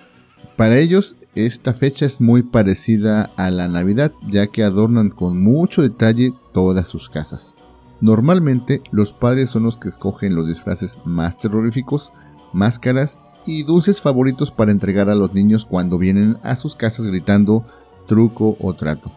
Para 0.58 0.78
ellos, 0.78 1.18
esta 1.36 1.74
fecha 1.74 2.06
es 2.06 2.22
muy 2.22 2.42
parecida 2.42 3.30
a 3.36 3.52
la 3.52 3.68
Navidad, 3.68 4.14
ya 4.30 4.48
que 4.48 4.64
adornan 4.64 5.10
con 5.10 5.42
mucho 5.44 5.82
detalle 5.82 6.34
todas 6.54 6.88
sus 6.88 7.10
casas. 7.10 7.56
Normalmente, 8.00 8.82
los 8.92 9.12
padres 9.12 9.50
son 9.50 9.64
los 9.64 9.78
que 9.78 9.90
escogen 9.90 10.34
los 10.34 10.48
disfraces 10.48 11.00
más 11.04 11.38
terroríficos, 11.38 12.14
máscaras 12.54 13.20
y 13.46 13.64
dulces 13.64 14.02
favoritos 14.02 14.52
para 14.52 14.72
entregar 14.72 15.10
a 15.10 15.16
los 15.16 15.34
niños 15.34 15.66
cuando 15.66 15.98
vienen 15.98 16.38
a 16.42 16.56
sus 16.56 16.76
casas 16.76 17.08
gritando 17.08 17.66
truco 18.08 18.56
o 18.62 18.74
trato. 18.74 19.12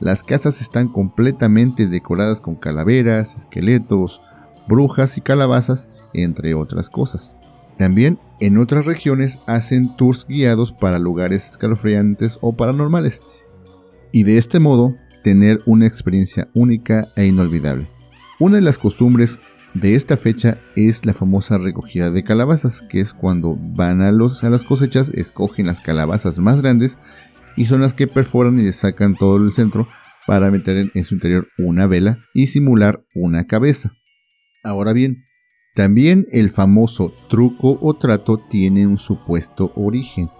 Las 0.00 0.24
casas 0.24 0.60
están 0.62 0.88
completamente 0.88 1.86
decoradas 1.86 2.40
con 2.40 2.54
calaveras, 2.54 3.36
esqueletos, 3.36 4.22
brujas 4.66 5.18
y 5.18 5.20
calabazas, 5.20 5.90
entre 6.14 6.54
otras 6.54 6.88
cosas. 6.88 7.36
También 7.76 8.18
en 8.42 8.58
otras 8.58 8.86
regiones 8.86 9.38
hacen 9.46 9.96
tours 9.96 10.26
guiados 10.26 10.72
para 10.72 10.98
lugares 10.98 11.52
escalofriantes 11.52 12.38
o 12.40 12.56
paranormales, 12.56 13.22
y 14.10 14.24
de 14.24 14.36
este 14.36 14.58
modo 14.58 14.96
tener 15.22 15.60
una 15.64 15.86
experiencia 15.86 16.48
única 16.52 17.12
e 17.14 17.24
inolvidable. 17.26 17.88
Una 18.40 18.56
de 18.56 18.62
las 18.62 18.78
costumbres 18.78 19.38
de 19.74 19.94
esta 19.94 20.16
fecha 20.16 20.58
es 20.74 21.06
la 21.06 21.14
famosa 21.14 21.56
recogida 21.56 22.10
de 22.10 22.24
calabazas, 22.24 22.82
que 22.82 22.98
es 22.98 23.14
cuando 23.14 23.54
van 23.56 24.00
a, 24.02 24.10
los, 24.10 24.42
a 24.42 24.50
las 24.50 24.64
cosechas, 24.64 25.10
escogen 25.10 25.66
las 25.66 25.80
calabazas 25.80 26.40
más 26.40 26.62
grandes 26.62 26.98
y 27.56 27.66
son 27.66 27.80
las 27.80 27.94
que 27.94 28.08
perforan 28.08 28.58
y 28.58 28.62
le 28.62 28.72
sacan 28.72 29.14
todo 29.14 29.36
el 29.36 29.52
centro 29.52 29.86
para 30.26 30.50
meter 30.50 30.90
en 30.92 31.04
su 31.04 31.14
interior 31.14 31.46
una 31.58 31.86
vela 31.86 32.18
y 32.34 32.48
simular 32.48 33.04
una 33.14 33.46
cabeza. 33.46 33.92
Ahora 34.64 34.92
bien, 34.92 35.24
también 35.74 36.26
el 36.32 36.50
famoso 36.50 37.12
truco 37.28 37.78
o 37.80 37.94
trato 37.94 38.38
tiene 38.38 38.86
un 38.86 38.98
supuesto 38.98 39.72
origen 39.74 40.30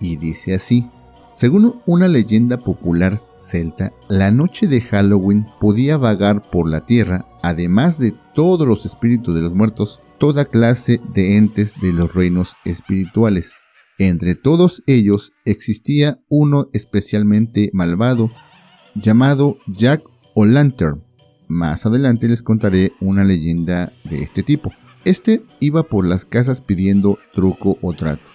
y 0.00 0.16
dice 0.16 0.54
así. 0.54 0.86
Según 1.32 1.80
una 1.86 2.08
leyenda 2.08 2.58
popular 2.58 3.16
celta, 3.40 3.92
la 4.08 4.32
noche 4.32 4.66
de 4.66 4.80
Halloween 4.80 5.46
podía 5.60 5.96
vagar 5.96 6.42
por 6.50 6.68
la 6.68 6.84
tierra, 6.84 7.28
además 7.42 7.98
de 7.98 8.12
todos 8.34 8.66
los 8.66 8.84
espíritus 8.86 9.36
de 9.36 9.42
los 9.42 9.54
muertos, 9.54 10.00
toda 10.18 10.46
clase 10.46 11.00
de 11.14 11.36
entes 11.36 11.74
de 11.80 11.92
los 11.92 12.12
reinos 12.12 12.56
espirituales. 12.64 13.60
Entre 13.98 14.34
todos 14.34 14.82
ellos 14.86 15.32
existía 15.44 16.20
uno 16.28 16.70
especialmente 16.72 17.70
malvado 17.72 18.30
llamado 18.96 19.58
Jack 19.68 20.02
O'Lantern. 20.34 21.07
Más 21.48 21.86
adelante 21.86 22.28
les 22.28 22.42
contaré 22.42 22.92
una 23.00 23.24
leyenda 23.24 23.90
de 24.04 24.22
este 24.22 24.42
tipo. 24.42 24.70
Este 25.06 25.42
iba 25.60 25.82
por 25.84 26.06
las 26.06 26.26
casas 26.26 26.60
pidiendo 26.60 27.18
truco 27.32 27.78
o 27.80 27.94
trato. 27.94 28.30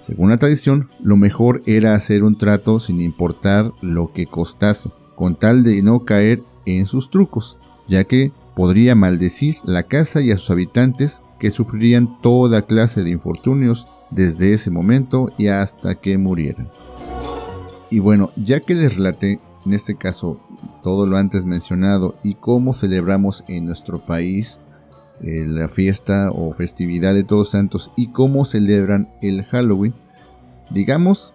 Según 0.00 0.30
la 0.30 0.38
tradición, 0.38 0.88
lo 1.02 1.18
mejor 1.18 1.60
era 1.66 1.94
hacer 1.94 2.24
un 2.24 2.38
trato 2.38 2.80
sin 2.80 2.98
importar 3.00 3.72
lo 3.82 4.12
que 4.14 4.24
costase, 4.24 4.90
con 5.16 5.36
tal 5.36 5.64
de 5.64 5.82
no 5.82 6.06
caer 6.06 6.42
en 6.64 6.86
sus 6.86 7.10
trucos, 7.10 7.58
ya 7.88 8.04
que 8.04 8.32
podría 8.54 8.94
maldecir 8.94 9.56
la 9.64 9.82
casa 9.82 10.22
y 10.22 10.30
a 10.30 10.38
sus 10.38 10.50
habitantes 10.50 11.22
que 11.38 11.50
sufrirían 11.50 12.22
toda 12.22 12.62
clase 12.62 13.02
de 13.02 13.10
infortunios 13.10 13.86
desde 14.10 14.54
ese 14.54 14.70
momento 14.70 15.28
y 15.36 15.48
hasta 15.48 15.96
que 15.96 16.16
murieran. 16.16 16.70
Y 17.90 17.98
bueno, 17.98 18.30
ya 18.36 18.60
que 18.60 18.74
les 18.74 18.96
relaté, 18.96 19.40
en 19.66 19.74
este 19.74 19.96
caso, 19.96 20.40
todo 20.82 21.06
lo 21.06 21.16
antes 21.16 21.44
mencionado 21.44 22.16
y 22.22 22.34
cómo 22.34 22.72
celebramos 22.72 23.44
en 23.48 23.66
nuestro 23.66 23.98
país 23.98 24.58
eh, 25.20 25.44
la 25.46 25.68
fiesta 25.68 26.30
o 26.30 26.52
festividad 26.52 27.14
de 27.14 27.24
Todos 27.24 27.50
Santos 27.50 27.90
y 27.96 28.12
cómo 28.12 28.44
celebran 28.44 29.10
el 29.20 29.44
Halloween, 29.44 29.94
Digamos 30.70 31.32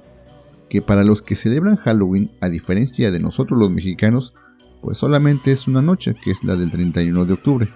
que 0.70 0.82
para 0.82 1.04
los 1.04 1.22
que 1.22 1.36
celebran 1.36 1.76
Halloween, 1.78 2.32
a 2.42 2.50
diferencia 2.50 3.12
de 3.12 3.20
nosotros 3.20 3.60
los 3.60 3.72
mexicanos, 3.72 4.34
pues 4.82 4.98
solamente 4.98 5.52
es 5.52 5.68
una 5.68 5.82
noche, 5.82 6.16
que 6.24 6.32
es 6.32 6.44
la 6.44 6.56
del 6.56 6.72
31 6.72 7.26
de 7.26 7.34
octubre. 7.34 7.70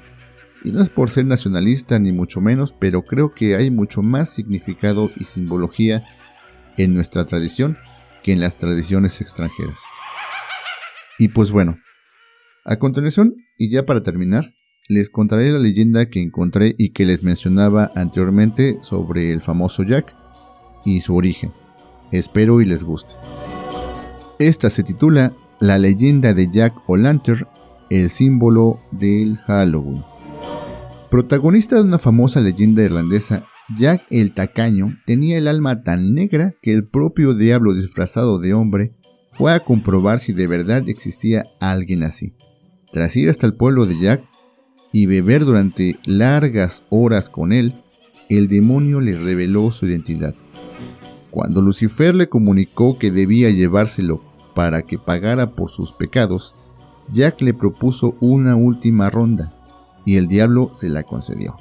Y 0.64 0.72
no 0.72 0.82
es 0.82 0.90
por 0.90 1.10
ser 1.10 1.26
nacionalista 1.26 2.00
ni 2.00 2.12
mucho 2.12 2.42
menos, 2.42 2.74
pero 2.74 3.04
creo 3.04 3.34
que 3.34 3.56
hay 3.56 3.70
mucho 3.70 4.02
más 4.02 4.30
significado 4.30 5.12
y 5.16 5.26
simbología 5.26 6.04
en 6.78 6.94
nuestra 6.94 7.26
tradición 7.26 7.78
que 8.24 8.34
en 8.34 8.40
las 8.40 8.58
tradiciones 8.58 9.22
extranjeras. 9.22 9.80
Y 11.18 11.30
pues 11.30 11.52
bueno, 11.52 11.78
a 12.66 12.78
continuación, 12.78 13.36
y 13.58 13.70
ya 13.70 13.86
para 13.86 14.02
terminar, 14.02 14.54
les 14.90 15.10
contaré 15.10 15.52
la 15.52 15.60
leyenda 15.60 16.10
que 16.10 16.22
encontré 16.22 16.76
y 16.78 16.90
que 16.90 17.06
les 17.06 17.24
mencionaba 17.24 17.92
anteriormente 17.96 18.78
sobre 18.82 19.32
el 19.32 19.42
famoso 19.42 19.84
Jack 19.84 20.16
y 20.84 21.02
su 21.02 21.16
origen. 21.16 21.52
Espero 22.12 22.62
y 22.62 22.66
les 22.66 22.84
guste. 22.84 23.16
Esta 24.40 24.70
se 24.70 24.84
titula 24.84 25.34
La 25.60 25.78
leyenda 25.78 26.34
de 26.34 26.52
Jack 26.52 26.74
O'Lantern, 26.88 27.48
el 27.90 28.10
símbolo 28.10 28.80
del 28.92 29.38
Halloween. 29.38 30.04
Protagonista 31.10 31.78
de 31.78 31.84
una 31.84 32.00
famosa 32.00 32.42
leyenda 32.42 32.84
irlandesa, 32.84 33.46
Jack 33.78 34.04
el 34.10 34.34
Tacaño 34.34 34.98
tenía 35.06 35.38
el 35.38 35.48
alma 35.48 35.84
tan 35.84 36.14
negra 36.14 36.54
que 36.62 36.74
el 36.74 36.88
propio 36.88 37.34
diablo 37.34 37.74
disfrazado 37.74 38.40
de 38.40 38.54
hombre 38.54 38.95
fue 39.36 39.54
a 39.54 39.60
comprobar 39.60 40.20
si 40.20 40.32
de 40.32 40.48
verdad 40.48 40.88
existía 40.88 41.46
alguien 41.60 42.04
así. 42.04 42.34
Tras 42.92 43.16
ir 43.18 43.30
hasta 43.30 43.46
el 43.46 43.54
pueblo 43.54 43.86
de 43.86 44.00
Jack 44.00 44.24
y 44.94 45.08
beber 45.08 45.44
durante 45.44 46.00
largas 46.06 46.84
horas 46.90 47.30
con 47.30 47.52
él, 47.52 47.74
el 48.30 48.48
demonio 48.48 49.02
le 49.02 49.20
reveló 49.20 49.72
su 49.72 49.88
identidad. 49.88 50.36
Cuando 51.32 51.62
Lucifer 51.62 52.16
le 52.16 52.30
comunicó 52.30 52.98
que 52.98 53.12
debía 53.12 53.50
llevárselo 53.50 54.24
para 54.54 54.84
que 54.84 54.98
pagara 54.98 55.52
por 55.52 55.70
sus 55.70 55.92
pecados, 55.92 56.56
Jack 57.12 57.42
le 57.42 57.54
propuso 57.54 58.16
una 58.22 58.56
última 58.56 59.10
ronda 59.10 59.54
y 60.06 60.16
el 60.16 60.28
diablo 60.28 60.72
se 60.74 60.88
la 60.88 61.04
concedió. 61.04 61.58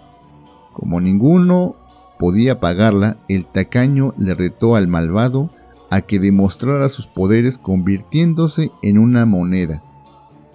Como 0.72 1.00
ninguno 1.00 1.74
podía 2.20 2.60
pagarla, 2.60 3.18
el 3.28 3.46
tacaño 3.46 4.14
le 4.16 4.34
retó 4.34 4.76
al 4.76 4.86
malvado 4.86 5.50
a 5.94 6.00
que 6.00 6.18
demostrara 6.18 6.88
sus 6.88 7.06
poderes 7.06 7.56
convirtiéndose 7.56 8.72
en 8.82 8.98
una 8.98 9.26
moneda. 9.26 9.80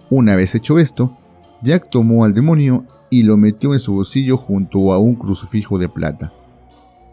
Una 0.10 0.36
vez 0.36 0.54
hecho 0.54 0.80
esto, 0.80 1.18
Jack 1.62 1.90
tomó 1.90 2.26
al 2.26 2.34
demonio 2.34 2.86
y 3.10 3.24
lo 3.24 3.38
metió 3.38 3.72
en 3.72 3.80
su 3.80 3.94
bolsillo 3.94 4.36
junto 4.36 4.92
a 4.92 5.00
un 5.00 5.16
crucifijo 5.16 5.80
de 5.80 5.88
plata. 5.88 6.34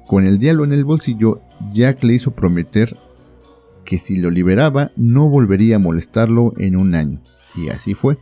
Con 0.09 0.27
el 0.27 0.39
diablo 0.39 0.65
en 0.65 0.73
el 0.73 0.85
bolsillo, 0.85 1.41
Jack 1.73 2.03
le 2.03 2.15
hizo 2.15 2.33
prometer 2.33 2.97
que 3.85 3.99
si 3.99 4.17
lo 4.17 4.31
liberaba 4.31 4.91
no 4.97 5.31
volvería 5.31 5.77
a 5.77 5.81
molestarlo 5.81 6.53
en 6.59 6.77
un 6.77 6.97
año, 6.97 7.21
y 7.55 7.69
así 7.69 7.95
fue. 7.95 8.19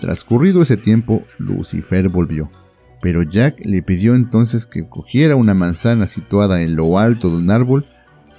Transcurrido 0.00 0.62
ese 0.62 0.76
tiempo, 0.76 1.22
Lucifer 1.38 2.08
volvió, 2.08 2.50
pero 3.00 3.22
Jack 3.22 3.60
le 3.64 3.82
pidió 3.82 4.16
entonces 4.16 4.66
que 4.66 4.88
cogiera 4.88 5.36
una 5.36 5.54
manzana 5.54 6.08
situada 6.08 6.62
en 6.62 6.74
lo 6.74 6.98
alto 6.98 7.30
de 7.30 7.36
un 7.36 7.50
árbol 7.52 7.86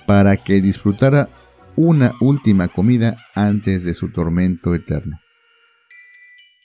para 0.05 0.37
que 0.37 0.61
disfrutara 0.61 1.29
una 1.75 2.13
última 2.21 2.67
comida 2.67 3.17
antes 3.35 3.83
de 3.83 3.93
su 3.93 4.11
tormento 4.11 4.75
eterno. 4.75 5.19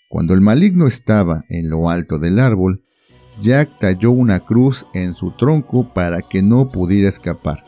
Cuando 0.09 0.35
el 0.35 0.41
maligno 0.41 0.87
estaba 0.87 1.45
en 1.49 1.69
lo 1.71 1.91
alto 1.91 2.19
del 2.19 2.39
árbol, 2.39 2.83
Jack 3.41 3.79
talló 3.79 4.11
una 4.11 4.41
cruz 4.41 4.87
en 4.95 5.15
su 5.15 5.31
tronco 5.33 5.93
para 5.93 6.23
que 6.23 6.43
no 6.43 6.71
pudiera 6.71 7.09
escapar, 7.09 7.63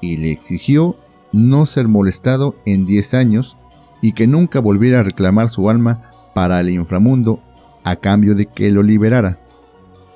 y 0.00 0.16
le 0.16 0.30
exigió 0.30 0.96
no 1.32 1.66
ser 1.66 1.88
molestado 1.88 2.54
en 2.66 2.86
10 2.86 3.14
años 3.14 3.58
y 4.00 4.12
que 4.12 4.26
nunca 4.26 4.60
volviera 4.60 5.00
a 5.00 5.02
reclamar 5.02 5.48
su 5.48 5.70
alma 5.70 6.10
para 6.34 6.60
el 6.60 6.70
inframundo 6.70 7.42
a 7.84 7.96
cambio 7.96 8.34
de 8.34 8.46
que 8.46 8.70
lo 8.70 8.82
liberara. 8.82 9.38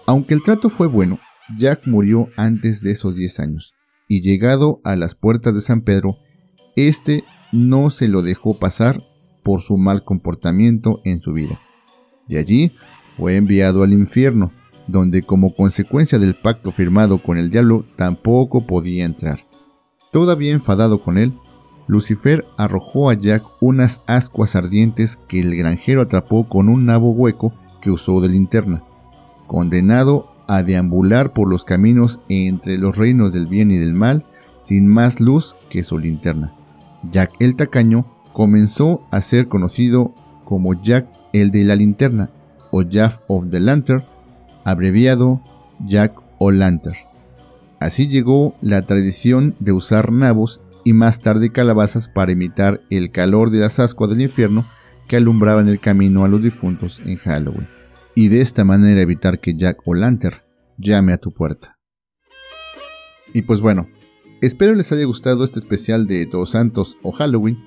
Aunque 0.07 0.35
el 0.35 0.43
trato 0.43 0.69
fue 0.69 0.87
bueno, 0.87 1.19
Jack 1.57 1.87
murió 1.87 2.29
antes 2.37 2.83
de 2.83 2.93
esos 2.93 3.17
10 3.17 3.41
años, 3.41 3.75
y 4.09 4.23
llegado 4.23 4.81
a 4.85 4.97
las 4.97 5.15
puertas 5.15 5.55
de 5.55 5.61
San 5.61 5.83
Pedro, 5.83 6.17
este 6.77 7.25
no 7.53 7.91
se 7.91 8.09
lo 8.09 8.23
dejó 8.23 8.59
pasar 8.59 9.03
por 9.43 9.63
su 9.63 9.77
mal 9.77 10.05
comportamiento 10.05 11.01
en 11.05 11.21
su 11.21 11.33
vida. 11.33 11.61
De 12.29 12.39
allí 12.39 12.73
fue 13.17 13.37
enviado 13.37 13.83
al 13.83 13.93
infierno, 13.93 14.53
donde 14.89 15.23
como 15.23 15.55
consecuencia 15.55 16.19
del 16.19 16.35
pacto 16.35 16.73
firmado 16.73 17.23
con 17.23 17.39
el 17.39 17.51
diablo 17.51 17.85
tampoco 17.97 18.67
podía 18.67 19.05
entrar. 19.05 19.41
Todavía 20.13 20.53
enfadado 20.53 21.03
con 21.03 21.19
él, 21.19 21.35
Lucifer 21.87 22.45
arrojó 22.57 23.11
a 23.11 23.15
Jack 23.15 23.45
unas 23.61 24.03
ascuas 24.07 24.57
ardientes 24.57 25.19
que 25.29 25.41
el 25.41 25.57
granjero 25.57 26.03
atrapó 26.03 26.49
con 26.49 26.69
un 26.69 26.87
nabo 26.87 27.13
hueco 27.13 27.53
que 27.81 27.91
usó 27.91 28.21
de 28.21 28.29
linterna. 28.29 28.83
Condenado 29.47 30.36
a 30.49 30.63
deambular 30.63 31.33
por 31.33 31.49
los 31.49 31.65
caminos 31.65 32.21
entre 32.29 32.79
los 32.79 32.97
reinos 32.97 33.33
del 33.33 33.47
bien 33.47 33.71
y 33.71 33.77
del 33.77 33.95
mal, 33.95 34.25
sin 34.65 34.89
más 34.89 35.21
luz 35.21 35.57
que 35.71 35.83
su 35.83 35.99
linterna. 35.99 36.53
Jack 37.11 37.33
el 37.41 37.57
tacaño 37.57 38.07
comenzó 38.33 39.07
a 39.11 39.21
ser 39.21 39.49
conocido 39.49 40.15
como 40.45 40.75
Jack 40.83 41.09
el 41.33 41.51
de 41.51 41.65
la 41.65 41.77
linterna 41.77 42.31
o 42.71 42.83
Jack 42.83 43.21
of 43.29 43.51
the 43.51 43.61
Lantern, 43.61 44.05
abreviado 44.65 45.41
Jack 45.85 46.21
o 46.39 46.51
Lantern. 46.51 46.97
Así 47.79 48.09
llegó 48.09 48.55
la 48.61 48.83
tradición 48.83 49.55
de 49.61 49.73
usar 49.73 50.11
nabos 50.13 50.61
y 50.85 50.93
más 50.93 51.21
tarde 51.21 51.51
calabazas 51.51 52.09
para 52.09 52.33
imitar 52.33 52.81
el 52.91 53.11
calor 53.11 53.51
de 53.51 53.59
las 53.59 53.79
ascuas 53.81 54.11
del 54.11 54.23
infierno 54.23 54.67
que 55.09 55.17
alumbraban 55.17 55.69
el 55.69 55.81
camino 55.81 56.25
a 56.25 56.29
los 56.29 56.43
difuntos 56.43 57.01
en 57.05 57.17
Halloween, 57.17 57.69
y 58.17 58.29
de 58.29 58.41
esta 58.41 58.65
manera 58.65 59.03
evitar 59.03 59.39
que 59.41 59.55
Jack 59.55 59.87
o 59.87 59.95
Lantern 59.95 60.39
llame 60.79 61.13
a 61.13 61.19
tu 61.19 61.33
puerta. 61.33 61.79
Y 63.35 63.43
pues 63.43 63.61
bueno, 63.61 63.89
espero 64.41 64.75
les 64.75 64.91
haya 64.91 65.05
gustado 65.05 65.45
este 65.45 65.61
especial 65.61 66.07
de 66.07 66.25
Todos 66.27 66.51
Santos 66.51 66.97
o 67.03 67.13
Halloween, 67.13 67.63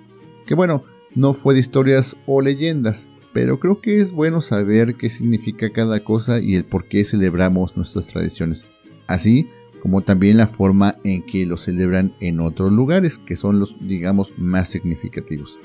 que 0.48 0.56
bueno, 0.56 0.84
no 1.14 1.34
fue 1.34 1.54
de 1.54 1.60
historias 1.60 2.18
o 2.26 2.42
leyendas, 2.42 3.10
pero 3.32 3.60
creo 3.60 3.80
que 3.80 4.00
es 4.00 4.12
bueno 4.12 4.42
saber 4.42 4.96
qué 4.96 5.12
significa 5.12 5.70
cada 5.70 6.04
cosa 6.04 6.40
y 6.40 6.56
el 6.56 6.66
por 6.66 6.88
qué 6.88 7.06
celebramos 7.06 7.78
nuestras 7.78 8.08
tradiciones. 8.08 8.66
Así, 9.06 9.48
como 9.84 10.02
también 10.02 10.38
la 10.38 10.48
forma 10.48 10.98
en 11.04 11.24
que 11.24 11.46
lo 11.46 11.58
celebran 11.58 12.16
en 12.22 12.40
otros 12.40 12.72
lugares, 12.72 13.20
que 13.20 13.36
son 13.36 13.60
los, 13.60 13.78
digamos, 13.82 14.34
más 14.38 14.70
significativos. 14.70 15.60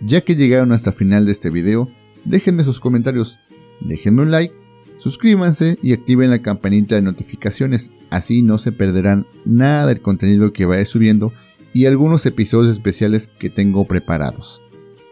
Ya 0.00 0.20
que 0.20 0.36
llegaron 0.36 0.70
hasta 0.70 0.90
el 0.90 0.96
final 0.96 1.26
de 1.26 1.32
este 1.32 1.50
video, 1.50 1.90
déjenme 2.24 2.62
sus 2.62 2.78
comentarios, 2.78 3.40
déjenme 3.80 4.22
un 4.22 4.30
like, 4.30 4.54
suscríbanse 4.98 5.78
y 5.82 5.92
activen 5.92 6.30
la 6.30 6.42
campanita 6.42 6.94
de 6.94 7.02
notificaciones, 7.02 7.90
así 8.10 8.42
no 8.42 8.58
se 8.58 8.72
perderán 8.72 9.26
nada 9.44 9.86
del 9.86 10.00
contenido 10.00 10.52
que 10.52 10.66
vaya 10.66 10.84
subiendo 10.84 11.32
y 11.72 11.86
algunos 11.86 12.26
episodios 12.26 12.72
especiales 12.72 13.28
que 13.38 13.50
tengo 13.50 13.86
preparados. 13.86 14.62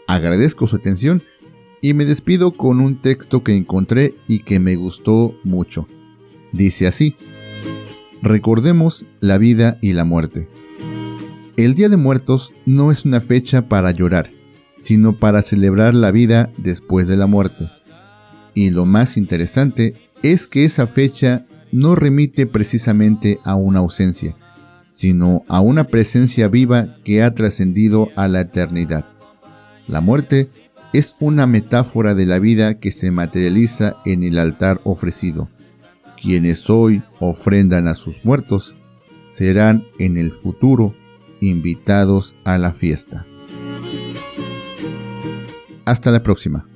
Agradezco 0.07 0.67
su 0.67 0.77
atención 0.77 1.23
y 1.81 1.95
me 1.95 2.05
despido 2.05 2.53
con 2.53 2.81
un 2.81 3.01
texto 3.01 3.45
que 3.45 3.55
encontré 3.55 4.15
y 4.27 4.41
que 4.41 4.59
me 4.59 4.77
gustó 4.77 5.35
mucho. 5.45 5.87
Dice 6.53 6.87
así, 6.87 7.15
Recordemos 8.23 9.07
la 9.21 9.39
vida 9.39 9.79
y 9.81 9.93
la 9.93 10.05
muerte. 10.05 10.49
El 11.57 11.75
Día 11.75 11.89
de 11.89 11.97
Muertos 11.97 12.53
no 12.67 12.91
es 12.91 13.05
una 13.05 13.21
fecha 13.21 13.69
para 13.69 13.93
llorar, 13.93 14.29
sino 14.81 15.19
para 15.19 15.43
celebrar 15.43 15.95
la 15.95 16.11
vida 16.11 16.53
después 16.57 17.07
de 17.07 17.17
la 17.17 17.27
muerte. 17.27 17.71
Y 18.59 18.71
lo 18.71 18.87
más 18.87 19.17
interesante 19.17 19.95
es 20.21 20.49
que 20.49 20.65
esa 20.65 20.89
fecha 20.89 21.47
no 21.71 21.95
remite 21.95 22.45
precisamente 22.49 23.39
a 23.45 23.55
una 23.55 23.79
ausencia, 23.79 24.35
sino 24.91 25.45
a 25.47 25.61
una 25.61 25.85
presencia 25.85 26.49
viva 26.49 26.97
que 27.05 27.23
ha 27.23 27.33
trascendido 27.37 28.09
a 28.17 28.27
la 28.27 28.41
eternidad. 28.41 29.05
La 29.87 30.01
muerte 30.01 30.51
es 30.93 31.15
una 31.21 31.47
metáfora 31.47 32.17
de 32.17 32.27
la 32.27 32.41
vida 32.41 32.81
que 32.81 32.91
se 32.91 33.13
materializa 33.13 33.97
en 34.05 34.25
el 34.25 34.39
altar 34.39 34.81
ofrecido 34.83 35.49
quienes 36.21 36.69
hoy 36.69 37.03
ofrendan 37.21 37.87
a 37.87 37.95
sus 37.95 38.25
muertos 38.25 38.77
serán 39.25 39.85
en 40.01 40.17
el 40.17 40.33
futuro 40.33 40.97
invitados 41.41 42.35
a 42.45 42.59
la 42.59 42.73
fiesta. 42.73 43.25
Hasta 45.85 46.11
la 46.11 46.25
próxima. 46.25 46.68